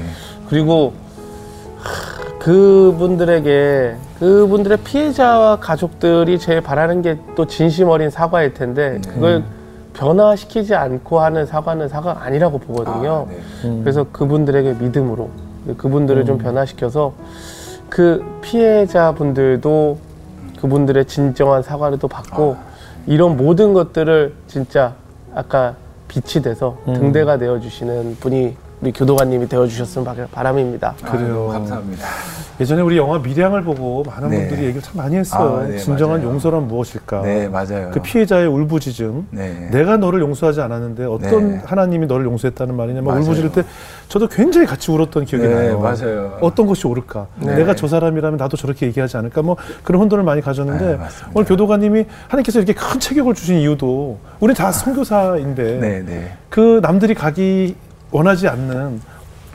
그리고 0.48 0.94
하, 1.78 2.13
그분들에게 2.44 3.96
그분들의 4.20 4.78
피해자와 4.80 5.58
가족들이 5.58 6.38
제일 6.40 6.62
바라는 6.62 7.02
게 7.02 7.18
또 7.36 7.48
진심 7.48 7.90
어린 7.90 8.10
사과일 8.10 8.54
텐데 8.54 9.00
그걸 9.08 9.44
변화시키지 9.94 10.76
않고 10.76 11.20
하는 11.20 11.46
사과는 11.46 11.88
사과가 11.88 12.24
아니라고 12.24 12.60
보거든요. 12.60 13.28
아, 13.30 13.32
네. 13.64 13.80
그래서 13.82 14.06
그분들에게 14.12 14.74
믿음으로 14.74 15.30
그분들을 15.78 16.26
좀 16.26 16.38
변화시켜서 16.38 17.14
그 17.90 18.24
피해자분들도 18.42 19.98
그분들의 20.60 21.06
진정한 21.06 21.64
사과를 21.64 21.98
또 22.00 22.08
받고 22.08 22.58
이런 23.08 23.38
모든 23.38 23.74
것들을 23.74 24.34
진짜 24.48 24.94
아까 25.34 25.76
빛이 26.08 26.44
돼서 26.44 26.78
등대가 26.86 27.38
되어 27.38 27.60
주시는 27.60 28.18
분이 28.20 28.56
우리 28.84 28.92
교도관님이 28.92 29.48
되어 29.48 29.66
주셨으면 29.66 30.04
바- 30.06 30.28
바람입니다. 30.30 30.94
그래요. 31.06 31.48
아, 31.52 31.54
감사합니다. 31.54 32.06
예전에 32.60 32.82
우리 32.82 32.98
영화 32.98 33.18
미량을 33.18 33.64
보고 33.64 34.04
많은 34.04 34.30
네. 34.30 34.40
분들이 34.40 34.64
얘기를 34.66 34.82
참 34.82 34.98
많이 34.98 35.16
했어요. 35.16 35.62
아, 35.64 35.68
네, 35.68 35.78
진정한 35.78 36.18
맞아요. 36.20 36.34
용서란 36.34 36.68
무엇일까? 36.68 37.22
네, 37.22 37.48
맞아요. 37.48 37.92
그 37.94 38.02
피해자의 38.02 38.46
울부짖음. 38.48 39.28
네. 39.32 39.70
내가 39.72 39.96
너를 39.96 40.20
용서하지 40.20 40.60
않았는데 40.60 41.06
어떤 41.06 41.52
네. 41.54 41.62
하나님이 41.66 42.08
너를 42.08 42.26
용서했다는 42.26 42.76
말이냐면. 42.76 43.18
울부짖을 43.22 43.54
때 43.54 43.64
저도 44.10 44.28
굉장히 44.28 44.68
같이 44.68 44.92
울었던 44.92 45.24
기억이 45.24 45.48
네, 45.48 45.54
나요. 45.54 45.80
맞아요. 45.80 46.38
어떤 46.42 46.68
것이 46.68 46.86
옳을까? 46.86 47.28
네. 47.38 47.56
내가 47.56 47.76
저 47.76 47.88
사람이라면 47.88 48.36
나도 48.38 48.58
저렇게 48.58 48.86
얘기하지 48.88 49.16
않을까? 49.16 49.42
뭐 49.44 49.56
그런 49.84 50.02
혼돈을 50.02 50.26
많이 50.26 50.42
가졌는데 50.42 50.86
네, 50.86 50.96
맞습니다. 50.98 51.32
오늘 51.34 51.48
교도관님이 51.48 52.06
하나님께서 52.28 52.60
이렇게 52.60 52.74
큰 52.74 53.00
체격을 53.00 53.34
주신 53.34 53.60
이유도 53.60 54.20
우리 54.42 54.54
다 54.54 54.74
선교사인데 54.74 55.78
네, 55.80 56.04
네. 56.06 56.34
그 56.50 56.80
남들이 56.84 57.14
가기 57.16 57.76
원하지 58.14 58.48
않는 58.48 59.02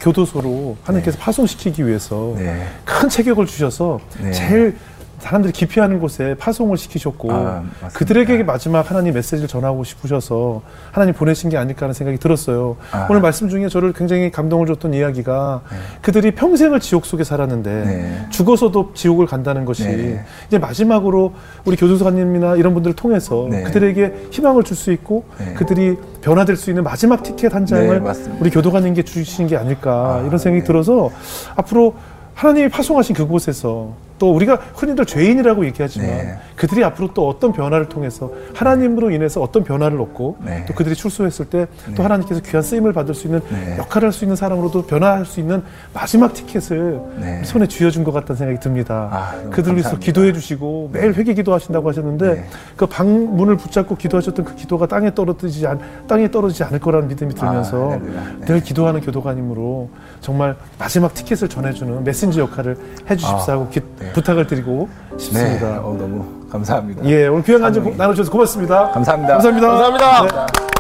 교도소로 0.00 0.76
하나님께서 0.82 1.16
파송시키기 1.18 1.86
위해서 1.86 2.34
네. 2.36 2.66
큰 2.84 3.09
체격을 3.09 3.46
주셔서 3.46 4.00
네. 4.20 4.32
제일 4.32 4.76
사람들이 5.19 5.53
기피하는 5.53 6.01
곳에 6.01 6.35
파송을 6.39 6.77
시키셨고 6.77 7.29
아. 7.33 7.62
그들에게 7.93 8.43
마지막 8.45 8.91
하나님 8.91 9.14
메시지를 9.14 9.49
전하고 9.49 9.85
싶으셔서 9.85 10.62
하나님 10.93 11.14
보내신 11.14 11.51
게 11.51 11.57
아닐까 11.57 11.83
하는 11.83 11.93
생각이 11.95 12.19
들었어요. 12.19 12.77
아. 12.93 13.07
오늘 13.11 13.21
말씀 13.21 13.49
중에 13.49 13.69
저를 13.69 13.93
굉장히 13.93 14.31
감동을 14.31 14.66
줬던 14.66 14.95
이야기가 14.95 15.62
그들이 16.03 16.31
평생을 16.33 16.81
지옥 16.81 17.05
속에 17.05 17.25
살았는데 17.25 17.71
네. 17.71 18.27
죽어서도 18.31 18.93
지옥을 18.95 19.27
간다는 19.27 19.64
것이 19.64 19.85
네. 19.85 20.25
이제 20.47 20.59
마지막으로 20.59 21.35
우리 21.64 21.77
교도관님이나 21.77 22.57
이런 22.57 22.73
분들을 22.75 22.95
통해서 22.97 23.47
네. 23.51 23.62
그들에게 23.64 24.29
희망을 24.31 24.62
줄 24.64 24.79
수 24.79 24.93
있고 24.93 25.25
네. 25.39 25.55
그들이 25.55 25.97
변화될 26.23 26.55
수 26.55 26.71
있는 26.71 26.85
마지막 26.85 27.25
티켓 27.25 27.53
한 27.53 27.64
네, 27.64 27.71
장을. 27.71 28.14
우리 28.39 28.49
교도관님께 28.49 29.03
주신 29.03 29.49
게 29.49 29.57
아닐까 29.57 30.21
아, 30.23 30.25
이런 30.25 30.39
생각이 30.39 30.61
네. 30.61 30.66
들어서 30.66 31.11
앞으로 31.57 31.95
하나님이 32.39 32.68
파송하신 32.68 33.16
그곳에서 33.16 33.95
또 34.16 34.32
우리가 34.34 34.57
흔히들 34.74 35.07
죄인이라고 35.07 35.64
얘기하지만 35.66 36.09
네. 36.09 36.39
그들이 36.57 36.82
앞으로 36.84 37.12
또 37.14 37.28
어떤 37.28 37.53
변화를 37.53 37.89
통해서 37.89 38.32
하나님으로 38.55 39.11
인해서 39.12 39.41
어떤 39.41 39.62
변화를 39.62 40.01
얻고 40.01 40.39
네. 40.45 40.64
또 40.66 40.74
그들이 40.74 40.95
출소했을 40.95 41.47
때또 41.47 41.68
네. 41.97 42.03
하나님께서 42.03 42.41
귀한 42.43 42.62
쓰임을 42.62 42.93
받을 42.93 43.14
수 43.14 43.26
있는 43.28 43.41
네. 43.51 43.76
역할을 43.78 44.07
할 44.09 44.12
수 44.12 44.24
있는 44.24 44.34
사람으로도 44.36 44.86
변화할 44.86 45.24
수 45.24 45.39
있는 45.39 45.62
마지막 45.93 46.32
티켓을 46.34 47.01
네. 47.20 47.45
손에 47.45 47.66
쥐어준 47.66 48.03
것 48.03 48.11
같다는 48.12 48.36
생각이 48.36 48.61
듭니다. 48.61 49.09
아, 49.12 49.51
그들을 49.51 49.76
위해서. 49.76 49.99
기도해 49.99 50.32
주시고 50.32 50.91
매일 50.93 51.14
회개 51.14 51.34
기도하신다고 51.34 51.89
하셨는데 51.89 52.34
네. 52.34 52.45
그 52.76 52.86
방문을 52.86 53.57
붙잡고 53.57 53.97
기도하셨던 53.97 54.45
그 54.45 54.55
기도가 54.57 54.86
땅에 54.86 55.14
떨어지지 55.14 55.66
않, 55.66 55.78
땅에 56.09 56.30
떨어지지 56.30 56.64
않을 56.64 56.80
거라는 56.80 57.09
믿음이 57.09 57.34
들면서 57.34 57.93
아. 57.93 58.45
늘 58.47 58.61
기도하는 58.61 59.01
교도관님으로 59.01 59.91
정말 60.21 60.57
마지막 60.79 61.14
티켓을 61.14 61.49
전해주는 61.49 62.05
메신저 62.05 62.41
역할을 62.43 62.77
해주십사 63.11 63.53
아, 63.53 63.55
하고 63.55 63.69
기- 63.69 63.81
네. 63.99 64.12
부탁을 64.12 64.47
드리고 64.47 64.89
네. 65.12 65.19
싶습니다. 65.19 65.81
어, 65.81 65.97
너무 65.99 66.25
감사합니다. 66.51 67.05
예, 67.05 67.27
오늘 67.27 67.43
귀한 67.45 67.61
간증 67.62 67.97
나눠주셔서 67.97 68.31
고맙습니다. 68.31 68.91
감사합니다. 68.91 69.33
감사합니다. 69.35 69.69
감사합니다. 69.69 70.47
네. 70.47 70.78